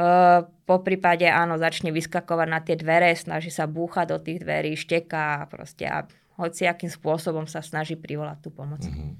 Uh, 0.00 0.48
po 0.64 0.80
prípade 0.80 1.28
áno, 1.28 1.60
začne 1.60 1.92
vyskakovať 1.92 2.48
na 2.48 2.64
tie 2.64 2.80
dvere, 2.80 3.12
snaží 3.12 3.52
sa 3.52 3.68
búchať 3.68 4.16
do 4.16 4.18
tých 4.18 4.40
dverí, 4.40 4.72
šteká 4.72 5.44
proste 5.52 5.84
a 5.84 6.08
hociakým 6.40 6.88
spôsobom 6.88 7.44
sa 7.44 7.60
snaží 7.60 8.00
privolať 8.00 8.48
tú 8.48 8.48
pomoc. 8.48 8.80
Uh-huh. 8.80 9.12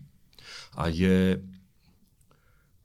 A 0.81 0.89
je 0.89 1.37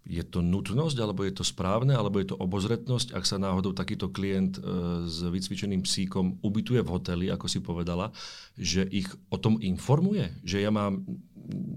je 0.05 0.21
to 0.21 0.45
nutnosť, 0.45 0.97
alebo 1.01 1.25
je 1.25 1.33
to 1.33 1.41
správne, 1.41 1.97
alebo 1.97 2.21
je 2.21 2.29
to 2.29 2.37
obozretnosť, 2.37 3.17
ak 3.17 3.25
sa 3.25 3.41
náhodou 3.41 3.73
takýto 3.73 4.13
klient 4.13 4.61
e, 4.61 4.61
s 5.09 5.25
vycvičeným 5.25 5.81
psíkom 5.81 6.45
ubytuje 6.45 6.85
v 6.85 6.91
hoteli, 6.93 7.25
ako 7.33 7.49
si 7.49 7.59
povedala, 7.59 8.13
že 8.53 8.85
ich 8.85 9.09
o 9.33 9.41
tom 9.41 9.57
informuje, 9.57 10.29
že 10.45 10.61
ja 10.61 10.69
mám 10.69 11.01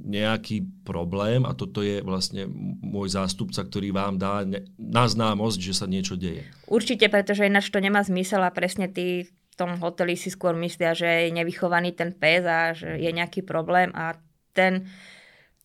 nejaký 0.09 0.65
problém 0.85 1.45
a 1.45 1.53
toto 1.53 1.85
je 1.85 2.01
vlastne 2.01 2.49
môj 2.81 3.13
zástupca, 3.13 3.65
ktorý 3.65 3.93
vám 3.93 4.17
dá 4.17 4.45
na 4.77 5.05
známosť, 5.05 5.59
že 5.61 5.75
sa 5.77 5.85
niečo 5.89 6.17
deje. 6.17 6.49
Určite, 6.69 7.13
pretože 7.13 7.45
ináč 7.45 7.69
to 7.69 7.81
nemá 7.81 8.01
zmysel 8.01 8.41
a 8.45 8.53
presne 8.53 8.89
tí 8.89 9.29
v 9.29 9.55
tom 9.57 9.77
hoteli 9.81 10.17
si 10.17 10.33
skôr 10.33 10.57
myslia, 10.57 10.97
že 10.97 11.29
je 11.29 11.37
nevychovaný 11.37 11.93
ten 11.93 12.17
pes 12.17 12.45
a 12.47 12.73
že 12.73 12.97
je 12.97 13.11
nejaký 13.13 13.45
problém 13.45 13.93
a 13.93 14.17
ten 14.57 14.89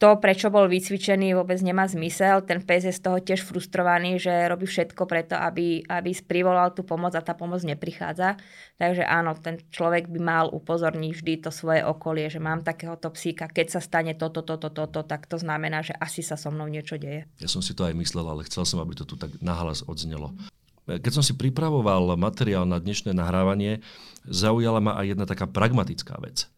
to, 0.04 0.20
prečo 0.20 0.52
bol 0.52 0.68
vycvičený, 0.68 1.32
vôbec 1.32 1.64
nemá 1.64 1.88
zmysel. 1.88 2.44
Ten 2.44 2.60
pes 2.60 2.84
je 2.84 2.92
z 2.92 3.00
toho 3.00 3.24
tiež 3.24 3.40
frustrovaný, 3.48 4.20
že 4.20 4.52
robí 4.52 4.68
všetko 4.68 5.08
preto, 5.08 5.40
aby, 5.40 5.80
aby 5.88 6.12
privolal 6.28 6.76
tú 6.76 6.84
pomoc 6.84 7.16
a 7.16 7.24
tá 7.24 7.32
pomoc 7.32 7.64
neprichádza. 7.64 8.36
Takže 8.76 9.08
áno, 9.08 9.32
ten 9.40 9.64
človek 9.72 10.12
by 10.12 10.20
mal 10.20 10.46
upozorniť 10.52 11.12
vždy 11.16 11.34
to 11.48 11.56
svoje 11.56 11.88
okolie, 11.88 12.28
že 12.28 12.44
mám 12.44 12.68
takéhoto 12.68 13.16
psíka, 13.16 13.48
keď 13.48 13.80
sa 13.80 13.82
stane 13.82 14.12
toto, 14.20 14.44
toto, 14.44 14.68
toto, 14.76 15.08
tak 15.08 15.24
to 15.32 15.40
znamená, 15.40 15.80
že 15.80 15.96
asi 15.96 16.20
sa 16.20 16.36
so 16.36 16.52
mnou 16.52 16.68
niečo 16.68 17.00
deje. 17.00 17.24
Ja 17.40 17.48
som 17.48 17.64
si 17.64 17.72
to 17.72 17.88
aj 17.88 17.96
myslel, 17.96 18.28
ale 18.28 18.44
chcel 18.44 18.68
som, 18.68 18.84
aby 18.84 19.00
to 19.00 19.08
tu 19.08 19.16
tak 19.16 19.32
nahlas 19.40 19.88
odznelo. 19.88 20.36
Keď 20.84 21.12
som 21.16 21.24
si 21.24 21.32
pripravoval 21.32 22.20
materiál 22.20 22.68
na 22.68 22.76
dnešné 22.76 23.16
nahrávanie, 23.16 23.80
zaujala 24.28 24.84
ma 24.84 25.00
aj 25.00 25.16
jedna 25.16 25.24
taká 25.24 25.48
pragmatická 25.48 26.20
vec. 26.20 26.52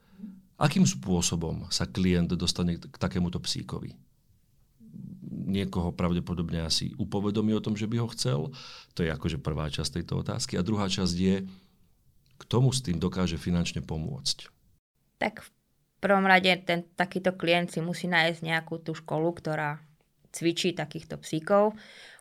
Akým 0.56 0.88
spôsobom 0.88 1.68
sa 1.68 1.84
klient 1.84 2.32
dostane 2.32 2.80
k 2.80 2.96
takémuto 2.96 3.44
psíkovi? 3.44 3.91
Niekoho 5.46 5.91
pravdepodobne 5.91 6.63
asi 6.63 6.96
upovedomí 6.96 7.52
o 7.52 7.63
tom, 7.63 7.76
že 7.76 7.91
by 7.91 8.00
ho 8.00 8.08
chcel. 8.15 8.56
To 8.96 9.00
je 9.04 9.12
akože 9.12 9.44
prvá 9.44 9.68
časť 9.68 10.00
tejto 10.00 10.24
otázky. 10.24 10.56
A 10.56 10.63
druhá 10.63 10.88
časť 10.88 11.15
je, 11.15 11.44
k 12.36 12.44
tomu 12.48 12.72
s 12.72 12.80
tým 12.80 13.00
dokáže 13.00 13.36
finančne 13.36 13.84
pomôcť. 13.84 14.48
Tak 15.20 15.44
v 15.44 15.50
prvom 16.00 16.24
rade 16.24 16.52
ten 16.63 16.88
takýto 16.96 17.36
klient 17.36 17.76
si 17.76 17.84
musí 17.84 18.08
nájsť 18.08 18.39
nejakú 18.44 18.80
tú 18.80 18.96
školu, 18.96 19.36
ktorá 19.36 19.84
cvičí 20.32 20.76
takýchto 20.76 21.20
psíkov, 21.20 21.76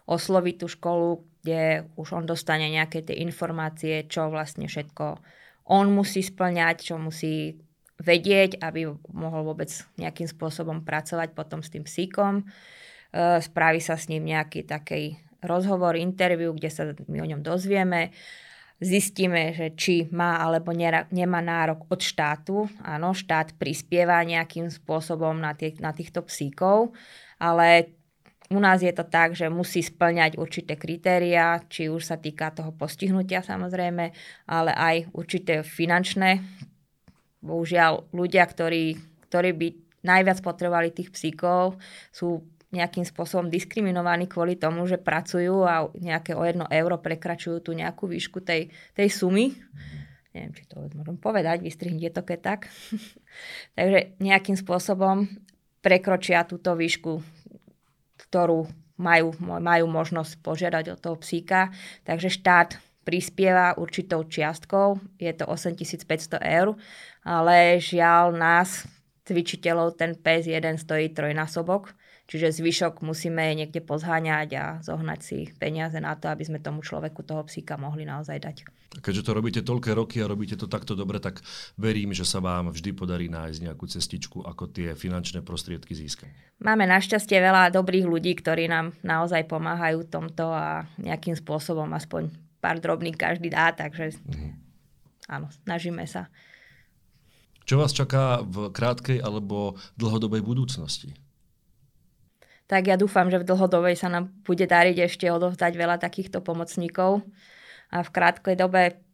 osloviť 0.06 0.54
tú 0.62 0.66
školu, 0.70 1.22
kde 1.42 1.86
už 1.98 2.18
on 2.18 2.24
dostane 2.26 2.66
nejaké 2.70 3.02
tie 3.02 3.18
informácie, 3.22 4.06
čo 4.06 4.30
vlastne 4.30 4.66
všetko 4.66 5.22
on 5.64 5.96
musí 5.96 6.20
splňať, 6.20 6.92
čo 6.92 7.00
musí 7.00 7.56
vedieť, 8.04 8.60
aby 8.60 8.92
mohol 9.10 9.42
vôbec 9.48 9.72
nejakým 9.96 10.28
spôsobom 10.28 10.84
pracovať 10.84 11.32
potom 11.32 11.64
s 11.64 11.72
tým 11.72 11.88
psíkom. 11.88 12.44
E, 12.44 12.44
spraví 13.40 13.80
sa 13.80 13.96
s 13.96 14.12
ním 14.12 14.28
nejaký 14.28 14.68
taký 14.68 15.16
rozhovor, 15.40 15.96
interview, 15.96 16.52
kde 16.52 16.70
sa 16.72 16.82
my 17.08 17.18
o 17.24 17.30
ňom 17.32 17.40
dozvieme. 17.40 18.12
Zistíme, 18.82 19.54
že 19.54 19.72
či 19.72 20.10
má 20.12 20.42
alebo 20.42 20.74
nemá 20.74 21.40
nárok 21.40 21.88
od 21.88 22.00
štátu. 22.02 22.68
Áno, 22.82 23.14
štát 23.16 23.54
prispieva 23.56 24.20
nejakým 24.20 24.68
spôsobom 24.68 25.38
na, 25.38 25.56
tie, 25.56 25.72
na 25.78 25.94
týchto 25.94 26.26
psíkov, 26.26 26.92
ale 27.38 27.94
u 28.52 28.60
nás 28.60 28.82
je 28.82 28.92
to 28.92 29.08
tak, 29.08 29.32
že 29.32 29.48
musí 29.48 29.80
splňať 29.80 30.36
určité 30.36 30.76
kritéria, 30.76 31.64
či 31.70 31.88
už 31.88 32.02
sa 32.04 32.20
týka 32.20 32.52
toho 32.52 32.76
postihnutia 32.76 33.40
samozrejme, 33.40 34.12
ale 34.44 34.72
aj 34.74 34.96
určité 35.16 35.64
finančné 35.64 36.44
bohužiaľ 37.44 38.08
ľudia, 38.16 38.48
ktorí, 38.48 38.96
ktorí 39.28 39.50
by 39.52 39.68
najviac 40.04 40.40
potrebovali 40.40 40.88
tých 40.90 41.12
psíkov, 41.12 41.76
sú 42.08 42.40
nejakým 42.74 43.06
spôsobom 43.06 43.46
diskriminovaní 43.46 44.26
kvôli 44.26 44.58
tomu, 44.58 44.82
že 44.90 44.98
pracujú 44.98 45.62
a 45.62 45.86
nejaké 45.94 46.34
o 46.34 46.42
jedno 46.42 46.66
euro 46.66 46.98
prekračujú 46.98 47.62
tú 47.62 47.70
nejakú 47.70 48.10
výšku 48.10 48.42
tej, 48.42 48.74
tej 48.98 49.08
sumy. 49.14 49.54
Neviem, 50.34 50.50
či 50.58 50.66
to 50.66 50.82
môžem 50.98 51.14
povedať, 51.14 51.62
vystrihnite 51.62 52.10
to 52.10 52.26
keď 52.26 52.38
tak. 52.42 52.60
Takže 53.78 54.18
nejakým 54.18 54.58
spôsobom 54.58 55.30
prekročia 55.78 56.42
túto 56.42 56.74
výšku, 56.74 57.22
ktorú 58.18 58.66
majú, 58.98 59.30
majú 59.38 59.86
možnosť 59.86 60.42
požiadať 60.42 60.84
od 60.96 60.98
toho 60.98 61.16
psíka. 61.22 61.70
Takže 62.02 62.34
štát 62.34 62.82
prispieva 63.04 63.76
určitou 63.76 64.24
čiastkou, 64.24 64.98
je 65.20 65.32
to 65.36 65.44
8500 65.46 66.40
eur, 66.40 66.74
ale 67.22 67.78
žiaľ 67.78 68.32
nás, 68.32 68.88
cvičiteľov, 69.24 69.96
ten 69.96 70.16
pes 70.16 70.44
jeden 70.44 70.76
stojí 70.76 71.12
trojnásobok, 71.12 71.96
čiže 72.28 72.60
zvyšok 72.60 73.00
musíme 73.00 73.56
niekde 73.56 73.80
pozháňať 73.80 74.48
a 74.56 74.64
zohnať 74.84 75.20
si 75.20 75.38
peniaze 75.56 75.96
na 76.00 76.16
to, 76.16 76.28
aby 76.28 76.44
sme 76.44 76.60
tomu 76.60 76.84
človeku 76.84 77.24
toho 77.24 77.44
psíka 77.48 77.80
mohli 77.80 78.04
naozaj 78.04 78.38
dať. 78.40 78.56
Keďže 78.94 79.26
to 79.26 79.32
robíte 79.34 79.60
toľké 79.66 79.90
roky 79.96 80.22
a 80.22 80.30
robíte 80.30 80.54
to 80.54 80.70
takto 80.70 80.94
dobre, 80.94 81.18
tak 81.18 81.42
verím, 81.74 82.14
že 82.14 82.22
sa 82.22 82.38
vám 82.38 82.70
vždy 82.70 82.94
podarí 82.94 83.26
nájsť 83.26 83.58
nejakú 83.64 83.90
cestičku, 83.90 84.46
ako 84.46 84.70
tie 84.70 84.94
finančné 84.94 85.42
prostriedky 85.42 85.96
získať. 85.98 86.30
Máme 86.62 86.86
našťastie 86.86 87.42
veľa 87.42 87.74
dobrých 87.74 88.06
ľudí, 88.06 88.38
ktorí 88.38 88.70
nám 88.70 88.94
naozaj 89.02 89.50
pomáhajú 89.50 90.06
tomto 90.06 90.46
a 90.52 90.86
nejakým 91.02 91.34
spôsobom 91.34 91.90
aspoň 91.90 92.43
pár 92.64 92.80
drobných 92.80 93.20
každý 93.20 93.52
dá, 93.52 93.76
takže 93.76 94.16
mm-hmm. 94.16 94.52
áno, 95.28 95.52
snažíme 95.68 96.08
sa. 96.08 96.32
Čo 97.68 97.76
vás 97.76 97.92
čaká 97.92 98.40
v 98.40 98.72
krátkej 98.72 99.20
alebo 99.20 99.76
dlhodobej 100.00 100.40
budúcnosti? 100.40 101.12
Tak 102.64 102.88
ja 102.88 102.96
dúfam, 102.96 103.28
že 103.28 103.36
v 103.36 103.48
dlhodobej 103.52 104.00
sa 104.00 104.08
nám 104.08 104.32
bude 104.40 104.64
dariť 104.64 104.96
ešte 105.04 105.28
odovzdať 105.28 105.72
veľa 105.76 106.00
takýchto 106.00 106.40
pomocníkov. 106.40 107.20
A 107.92 108.00
v 108.00 108.08
krátkej 108.08 108.56
dobe 108.56 109.04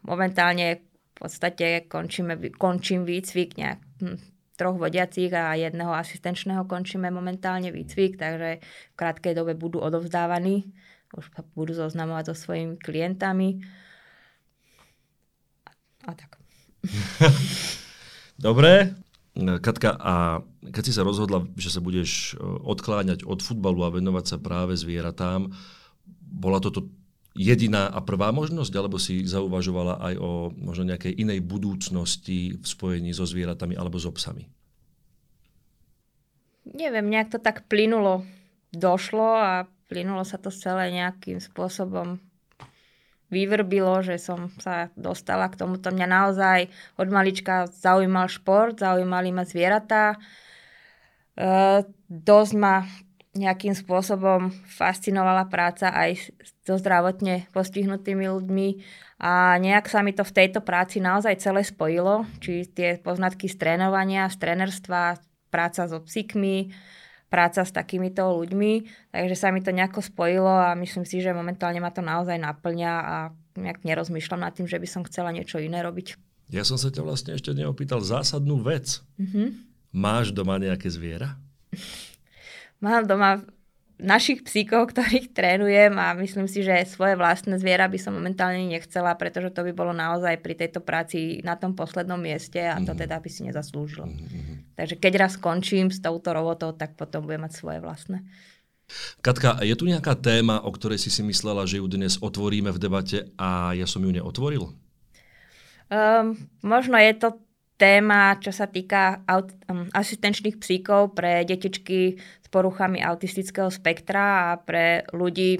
momentálne 0.00 0.80
v 0.80 1.12
podstate 1.12 1.84
končíme, 1.88 2.40
končím 2.56 3.04
výcvik 3.04 3.60
nejak 3.60 3.80
hm, 4.00 4.18
troch 4.56 4.76
vodiacich 4.80 5.32
a 5.36 5.52
jedného 5.56 5.92
asistenčného 5.92 6.64
končíme 6.64 7.12
momentálne 7.12 7.68
výcvik, 7.68 8.16
takže 8.16 8.64
v 8.64 8.94
krátkej 8.96 9.36
dobe 9.36 9.52
budú 9.52 9.80
odovzdávaní 9.80 10.72
už 11.14 11.30
sa 11.30 11.42
budú 11.54 11.76
zoznamovať 11.76 12.32
so 12.32 12.34
svojimi 12.34 12.80
klientami. 12.82 13.62
A, 15.62 15.70
a 16.08 16.12
tak. 16.16 16.40
Dobre. 18.46 18.96
Katka, 19.36 20.00
a 20.00 20.40
keď 20.64 20.82
si 20.88 20.96
sa 20.96 21.04
rozhodla, 21.04 21.44
že 21.60 21.68
sa 21.68 21.84
budeš 21.84 22.32
e, 22.32 22.40
odkláňať 22.40 23.28
od 23.28 23.44
futbalu 23.44 23.84
a 23.84 23.92
venovať 23.92 24.24
sa 24.24 24.36
práve 24.40 24.80
zvieratám, 24.80 25.52
bola 26.24 26.56
toto 26.56 26.88
jediná 27.36 27.92
a 27.92 28.00
prvá 28.00 28.32
možnosť, 28.32 28.72
alebo 28.72 28.96
si 28.96 29.20
zauvažovala 29.28 30.00
aj 30.00 30.14
o 30.16 30.30
možno 30.56 30.88
nejakej 30.88 31.20
inej 31.20 31.44
budúcnosti 31.44 32.56
v 32.56 32.64
spojení 32.64 33.12
so 33.12 33.28
zvieratami 33.28 33.76
alebo 33.76 34.00
so 34.00 34.08
psami? 34.08 34.48
Neviem, 36.72 37.12
nejak 37.12 37.36
to 37.36 37.38
tak 37.38 37.68
plynulo 37.68 38.24
došlo 38.72 39.36
a 39.36 39.68
plynulo 39.86 40.22
sa 40.26 40.38
to 40.38 40.50
celé 40.50 40.90
nejakým 40.94 41.38
spôsobom 41.38 42.18
vyvrbilo, 43.26 44.06
že 44.06 44.22
som 44.22 44.54
sa 44.62 44.90
dostala 44.94 45.50
k 45.50 45.58
tomuto. 45.58 45.90
Mňa 45.90 46.06
naozaj 46.06 46.60
od 46.94 47.08
malička 47.10 47.66
zaujímal 47.66 48.30
šport, 48.30 48.78
zaujímali 48.78 49.34
ma 49.34 49.42
zvieratá. 49.42 50.14
E, 50.14 50.18
dosť 52.06 52.52
ma 52.54 52.86
nejakým 53.36 53.76
spôsobom 53.76 54.48
fascinovala 54.64 55.50
práca 55.50 55.92
aj 55.92 56.32
so 56.64 56.80
zdravotne 56.80 57.50
postihnutými 57.52 58.24
ľuďmi 58.24 58.68
a 59.20 59.60
nejak 59.60 59.92
sa 59.92 60.00
mi 60.00 60.16
to 60.16 60.24
v 60.24 60.32
tejto 60.32 60.64
práci 60.64 61.04
naozaj 61.04 61.36
celé 61.40 61.60
spojilo, 61.60 62.24
či 62.40 62.64
tie 62.64 62.96
poznatky 62.96 63.46
z 63.46 63.56
trénovania, 63.60 64.32
z 64.32 64.40
trénerstva, 64.40 65.20
práca 65.52 65.84
so 65.88 66.00
psíkmi, 66.00 66.72
práca 67.26 67.66
s 67.66 67.74
takýmito 67.74 68.22
ľuďmi, 68.22 68.72
takže 69.10 69.34
sa 69.34 69.50
mi 69.50 69.58
to 69.60 69.74
nejako 69.74 69.98
spojilo 69.98 70.50
a 70.50 70.78
myslím 70.78 71.02
si, 71.02 71.18
že 71.18 71.34
momentálne 71.34 71.82
ma 71.82 71.90
to 71.90 72.00
naozaj 72.00 72.38
naplňa 72.38 72.92
a 72.92 73.16
nejak 73.58 73.82
nerozmýšľam 73.82 74.46
nad 74.46 74.54
tým, 74.54 74.70
že 74.70 74.78
by 74.78 74.88
som 74.88 75.02
chcela 75.04 75.34
niečo 75.34 75.58
iné 75.58 75.82
robiť. 75.82 76.14
Ja 76.54 76.62
som 76.62 76.78
sa 76.78 76.94
ťa 76.94 77.02
vlastne 77.02 77.34
ešte 77.34 77.50
neopýtal 77.50 77.98
zásadnú 77.98 78.62
vec. 78.62 79.02
Mm-hmm. 79.18 79.46
Máš 79.90 80.30
doma 80.30 80.62
nejaké 80.62 80.86
zviera? 80.86 81.34
Mám 82.84 83.10
doma 83.10 83.42
našich 83.96 84.44
psíkov, 84.44 84.92
ktorých 84.92 85.32
trénujem 85.32 85.96
a 85.96 86.12
myslím 86.20 86.44
si, 86.44 86.60
že 86.60 86.84
svoje 86.84 87.16
vlastné 87.16 87.56
zviera 87.56 87.88
by 87.88 87.96
som 87.96 88.12
momentálne 88.12 88.68
nechcela, 88.68 89.16
pretože 89.16 89.48
to 89.56 89.64
by 89.64 89.72
bolo 89.72 89.96
naozaj 89.96 90.36
pri 90.44 90.52
tejto 90.52 90.84
práci 90.84 91.40
na 91.40 91.56
tom 91.56 91.72
poslednom 91.72 92.20
mieste 92.20 92.60
a 92.60 92.76
to 92.76 92.92
mm-hmm. 92.92 93.02
teda 93.02 93.16
by 93.18 93.28
si 93.32 93.40
nezaslúžil. 93.48 94.04
Mm-hmm. 94.04 94.55
Takže 94.76 95.00
keď 95.00 95.12
raz 95.16 95.40
skončím 95.40 95.88
s 95.88 96.04
touto 96.04 96.36
robotou, 96.36 96.76
tak 96.76 97.00
potom 97.00 97.24
budem 97.24 97.48
mať 97.48 97.52
svoje 97.56 97.80
vlastné. 97.80 98.20
Katka, 99.18 99.58
je 99.66 99.74
tu 99.74 99.88
nejaká 99.88 100.14
téma, 100.14 100.62
o 100.62 100.70
ktorej 100.70 101.02
si 101.02 101.10
si 101.10 101.24
myslela, 101.26 101.66
že 101.66 101.82
ju 101.82 101.86
dnes 101.90 102.22
otvoríme 102.22 102.70
v 102.70 102.78
debate 102.78 103.18
a 103.34 103.74
ja 103.74 103.88
som 103.88 104.04
ju 104.04 104.14
neotvoril? 104.14 104.70
Um, 105.90 106.38
možno 106.62 106.94
je 107.00 107.12
to 107.18 107.28
téma, 107.80 108.38
čo 108.38 108.54
sa 108.54 108.70
týka 108.70 109.26
aut- 109.26 109.54
um, 109.66 109.90
asistenčných 109.90 110.62
psíkov 110.62 111.18
pre 111.18 111.42
detičky 111.42 112.14
s 112.18 112.46
poruchami 112.46 113.02
autistického 113.02 113.72
spektra 113.74 114.54
a 114.54 114.60
pre 114.62 115.02
ľudí 115.10 115.58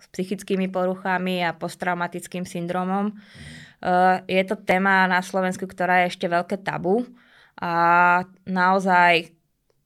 s 0.00 0.06
psychickými 0.08 0.72
poruchami 0.72 1.44
a 1.44 1.52
posttraumatickým 1.52 2.48
syndromom. 2.48 3.12
Uh, 3.82 4.22
je 4.30 4.42
to 4.48 4.56
téma 4.56 5.04
na 5.10 5.20
Slovensku, 5.20 5.68
ktorá 5.68 6.04
je 6.04 6.16
ešte 6.16 6.26
veľké 6.30 6.62
tabu 6.62 7.04
a 7.60 7.74
naozaj 8.48 9.32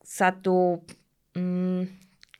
sa 0.07 0.31
tu 0.31 0.85
um, 1.35 1.83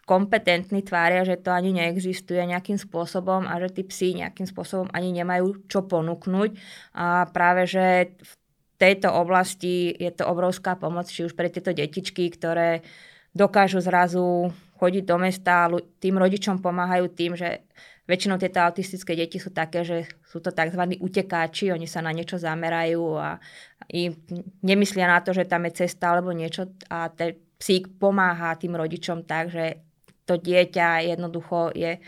kompetentní 0.07 0.87
tvária, 0.87 1.27
že 1.27 1.35
to 1.35 1.51
ani 1.51 1.75
neexistuje 1.75 2.39
nejakým 2.47 2.79
spôsobom 2.79 3.43
a 3.51 3.59
že 3.59 3.75
tí 3.75 3.83
psi 3.83 4.23
nejakým 4.23 4.47
spôsobom 4.47 4.87
ani 4.95 5.11
nemajú 5.11 5.67
čo 5.67 5.83
ponúknuť. 5.83 6.55
A 6.95 7.27
práve, 7.35 7.67
že 7.67 8.15
v 8.23 8.33
tejto 8.79 9.11
oblasti 9.11 9.91
je 9.91 10.15
to 10.15 10.31
obrovská 10.31 10.79
pomoc, 10.79 11.11
či 11.11 11.27
už 11.27 11.35
pre 11.35 11.51
tieto 11.51 11.75
detičky, 11.75 12.31
ktoré 12.31 12.87
dokážu 13.35 13.83
zrazu 13.83 14.55
chodiť 14.79 15.05
do 15.05 15.17
mesta, 15.19 15.69
tým 15.99 16.17
rodičom 16.23 16.63
pomáhajú 16.63 17.11
tým, 17.11 17.35
že 17.35 17.67
väčšinou 18.07 18.39
tieto 18.39 18.63
autistické 18.63 19.19
deti 19.19 19.43
sú 19.43 19.51
také, 19.51 19.83
že 19.83 20.07
sú 20.23 20.39
to 20.39 20.55
tzv. 20.55 20.83
utekáči, 21.03 21.75
oni 21.75 21.91
sa 21.91 22.03
na 22.03 22.15
niečo 22.15 22.39
zamerajú 22.39 23.05
a 23.19 23.43
im 23.91 24.15
nemyslia 24.63 25.11
na 25.11 25.19
to, 25.21 25.35
že 25.35 25.47
tam 25.47 25.67
je 25.67 25.87
cesta 25.87 26.15
alebo 26.15 26.31
niečo 26.31 26.71
a 26.87 27.11
ten 27.11 27.35
psík 27.59 27.99
pomáha 27.99 28.55
tým 28.55 28.79
rodičom 28.79 29.27
tak, 29.27 29.51
že 29.51 29.83
to 30.27 30.39
dieťa 30.39 31.07
jednoducho 31.15 31.75
je, 31.75 31.99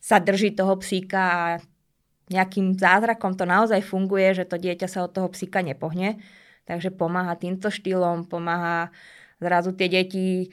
sa 0.00 0.20
drží 0.20 0.52
toho 0.56 0.76
psíka 0.80 1.22
a 1.24 1.44
nejakým 2.26 2.74
zázrakom 2.74 3.38
to 3.38 3.46
naozaj 3.46 3.80
funguje, 3.86 4.34
že 4.34 4.48
to 4.48 4.58
dieťa 4.58 4.88
sa 4.90 5.06
od 5.06 5.14
toho 5.14 5.30
psíka 5.30 5.62
nepohne. 5.62 6.18
Takže 6.66 6.90
pomáha 6.90 7.38
týmto 7.38 7.70
štýlom, 7.70 8.26
pomáha 8.26 8.90
zrazu 9.38 9.70
tie 9.70 9.86
deti 9.86 10.50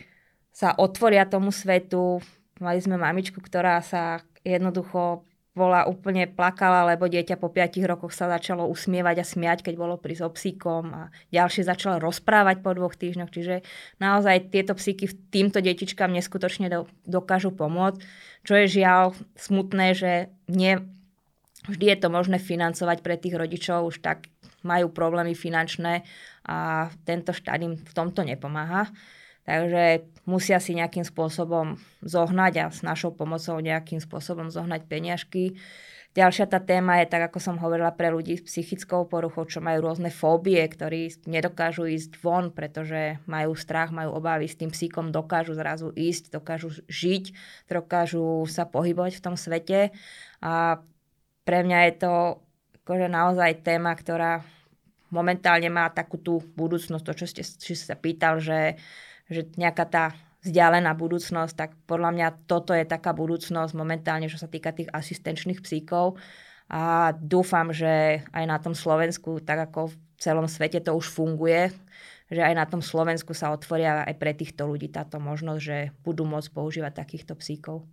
sa 0.53 0.77
otvoria 0.77 1.25
tomu 1.25 1.49
svetu. 1.49 2.21
Mali 2.61 2.77
sme 2.77 3.01
mamičku, 3.01 3.41
ktorá 3.41 3.81
sa 3.81 4.21
jednoducho 4.45 5.23
bola 5.53 5.85
úplne 5.85 6.25
plakala, 6.25 6.89
lebo 6.89 7.05
dieťa 7.05 7.37
po 7.37 7.53
5 7.53 7.77
rokoch 7.85 8.09
sa 8.09 8.25
začalo 8.25 8.65
usmievať 8.65 9.21
a 9.21 9.25
smiať, 9.25 9.61
keď 9.61 9.77
bolo 9.77 10.01
pri 10.01 10.17
so 10.17 10.25
psíkom 10.33 10.89
a 10.89 11.01
ďalšie 11.29 11.61
začalo 11.69 12.01
rozprávať 12.01 12.65
po 12.65 12.73
dvoch 12.73 12.97
týždňoch. 12.97 13.29
Čiže 13.29 13.61
naozaj 14.01 14.49
tieto 14.49 14.73
psíky 14.73 15.13
týmto 15.29 15.61
detičkám 15.61 16.09
neskutočne 16.09 16.73
dokážu 17.05 17.53
pomôcť. 17.53 18.01
Čo 18.41 18.53
je 18.65 18.81
žiaľ 18.81 19.13
smutné, 19.37 19.93
že 19.93 20.33
nie 20.49 20.81
vždy 21.69 21.85
je 21.85 21.97
to 22.01 22.09
možné 22.09 22.41
financovať 22.41 23.05
pre 23.05 23.15
tých 23.21 23.37
rodičov, 23.37 23.93
už 23.93 24.01
tak 24.01 24.33
majú 24.65 24.89
problémy 24.89 25.37
finančné 25.37 26.01
a 26.49 26.89
tento 27.05 27.29
štát 27.29 27.61
im 27.61 27.77
v 27.77 27.93
tomto 27.93 28.25
nepomáha. 28.25 28.89
Takže 29.43 30.07
musia 30.23 30.57
si 30.63 30.71
nejakým 30.71 31.03
spôsobom 31.03 31.75
zohnať 31.99 32.53
a 32.63 32.65
s 32.71 32.79
našou 32.79 33.11
pomocou 33.11 33.59
nejakým 33.59 33.99
spôsobom 33.99 34.47
zohnať 34.47 34.87
peniažky. 34.87 35.59
Ďalšia 36.13 36.45
tá 36.45 36.61
téma 36.61 37.01
je, 37.01 37.09
tak 37.09 37.25
ako 37.25 37.41
som 37.41 37.55
hovorila, 37.57 37.89
pre 37.89 38.13
ľudí 38.13 38.37
s 38.37 38.45
psychickou 38.45 39.09
poruchou, 39.09 39.49
čo 39.49 39.65
majú 39.65 39.89
rôzne 39.89 40.13
fóbie, 40.13 40.61
ktorí 40.61 41.09
nedokážu 41.25 41.89
ísť 41.89 42.21
von, 42.21 42.53
pretože 42.53 43.17
majú 43.25 43.57
strach, 43.57 43.89
majú 43.89 44.21
obavy 44.21 44.45
s 44.45 44.53
tým 44.53 44.69
psíkom, 44.69 45.09
dokážu 45.09 45.57
zrazu 45.57 45.89
ísť, 45.89 46.37
dokážu 46.37 46.69
žiť, 46.85 47.33
dokážu 47.65 48.45
sa 48.45 48.69
pohybovať 48.69 49.17
v 49.17 49.23
tom 49.25 49.33
svete. 49.33 49.89
A 50.37 50.85
pre 51.49 51.65
mňa 51.65 51.79
je 51.89 51.93
to 51.97 52.13
akože 52.85 53.07
naozaj 53.09 53.65
téma, 53.65 53.97
ktorá 53.97 54.45
momentálne 55.09 55.73
má 55.73 55.89
takú 55.89 56.21
tú 56.21 56.45
budúcnosť, 56.53 57.05
to 57.09 57.13
čo 57.17 57.25
ste, 57.25 57.41
či 57.41 57.73
sa 57.73 57.97
pýtal, 57.97 58.37
že, 58.37 58.77
že 59.29 59.51
nejaká 59.55 59.85
tá 59.87 60.05
vzdialená 60.43 60.91
budúcnosť, 60.99 61.53
tak 61.55 61.69
podľa 61.87 62.11
mňa 62.11 62.27
toto 62.45 62.75
je 62.75 62.83
taká 62.83 63.15
budúcnosť 63.15 63.71
momentálne, 63.73 64.27
čo 64.27 64.35
sa 64.35 64.51
týka 64.51 64.75
tých 64.75 64.91
asistenčných 64.91 65.63
psíkov. 65.63 66.19
A 66.67 67.15
dúfam, 67.15 67.71
že 67.71 68.23
aj 68.35 68.43
na 68.47 68.57
tom 68.59 68.75
Slovensku, 68.75 69.39
tak 69.39 69.71
ako 69.71 69.91
v 69.91 69.95
celom 70.19 70.47
svete 70.47 70.83
to 70.83 70.95
už 70.95 71.07
funguje, 71.11 71.71
že 72.27 72.41
aj 72.43 72.53
na 72.55 72.65
tom 72.67 72.83
Slovensku 72.83 73.31
sa 73.31 73.51
otvoria 73.55 74.03
aj 74.03 74.15
pre 74.19 74.35
týchto 74.35 74.67
ľudí 74.67 74.91
táto 74.91 75.19
možnosť, 75.19 75.61
že 75.61 75.77
budú 76.03 76.27
môcť 76.27 76.49
používať 76.51 76.91
takýchto 76.91 77.35
psíkov. 77.39 77.87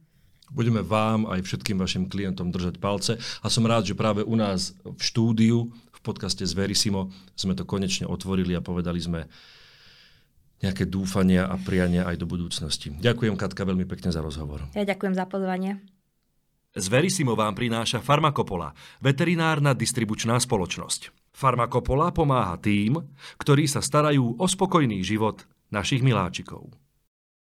Budeme 0.51 0.83
vám 0.83 1.31
aj 1.31 1.47
všetkým 1.47 1.79
vašim 1.79 2.11
klientom 2.11 2.51
držať 2.51 2.83
palce 2.83 3.15
a 3.15 3.47
som 3.47 3.63
rád, 3.63 3.87
že 3.87 3.95
práve 3.95 4.27
u 4.27 4.35
nás 4.35 4.75
v 4.83 4.99
štúdiu, 4.99 5.71
v 5.71 6.01
podcaste 6.03 6.43
z 6.43 6.51
Verisimo 6.59 7.15
sme 7.39 7.55
to 7.55 7.63
konečne 7.63 8.11
otvorili 8.11 8.59
a 8.59 8.65
povedali 8.65 8.99
sme 8.99 9.31
nejaké 10.61 10.85
dúfania 10.85 11.49
a 11.49 11.57
priania 11.57 12.05
aj 12.05 12.17
do 12.21 12.27
budúcnosti. 12.29 12.93
Ďakujem 13.01 13.35
Katka 13.37 13.65
veľmi 13.65 13.89
pekne 13.89 14.13
za 14.13 14.21
rozhovor. 14.21 14.69
Ja 14.77 14.85
ďakujem 14.85 15.17
za 15.17 15.25
pozvanie. 15.25 15.81
Z 16.71 16.87
Verisimo 16.87 17.35
vám 17.35 17.59
prináša 17.59 17.99
Farmakopola, 17.99 18.71
veterinárna 19.03 19.75
distribučná 19.75 20.39
spoločnosť. 20.39 21.11
Farmakopola 21.35 22.15
pomáha 22.15 22.55
tým, 22.63 23.03
ktorí 23.43 23.67
sa 23.67 23.83
starajú 23.83 24.39
o 24.39 24.47
spokojný 24.47 25.03
život 25.03 25.43
našich 25.75 26.05
miláčikov. 26.05 26.71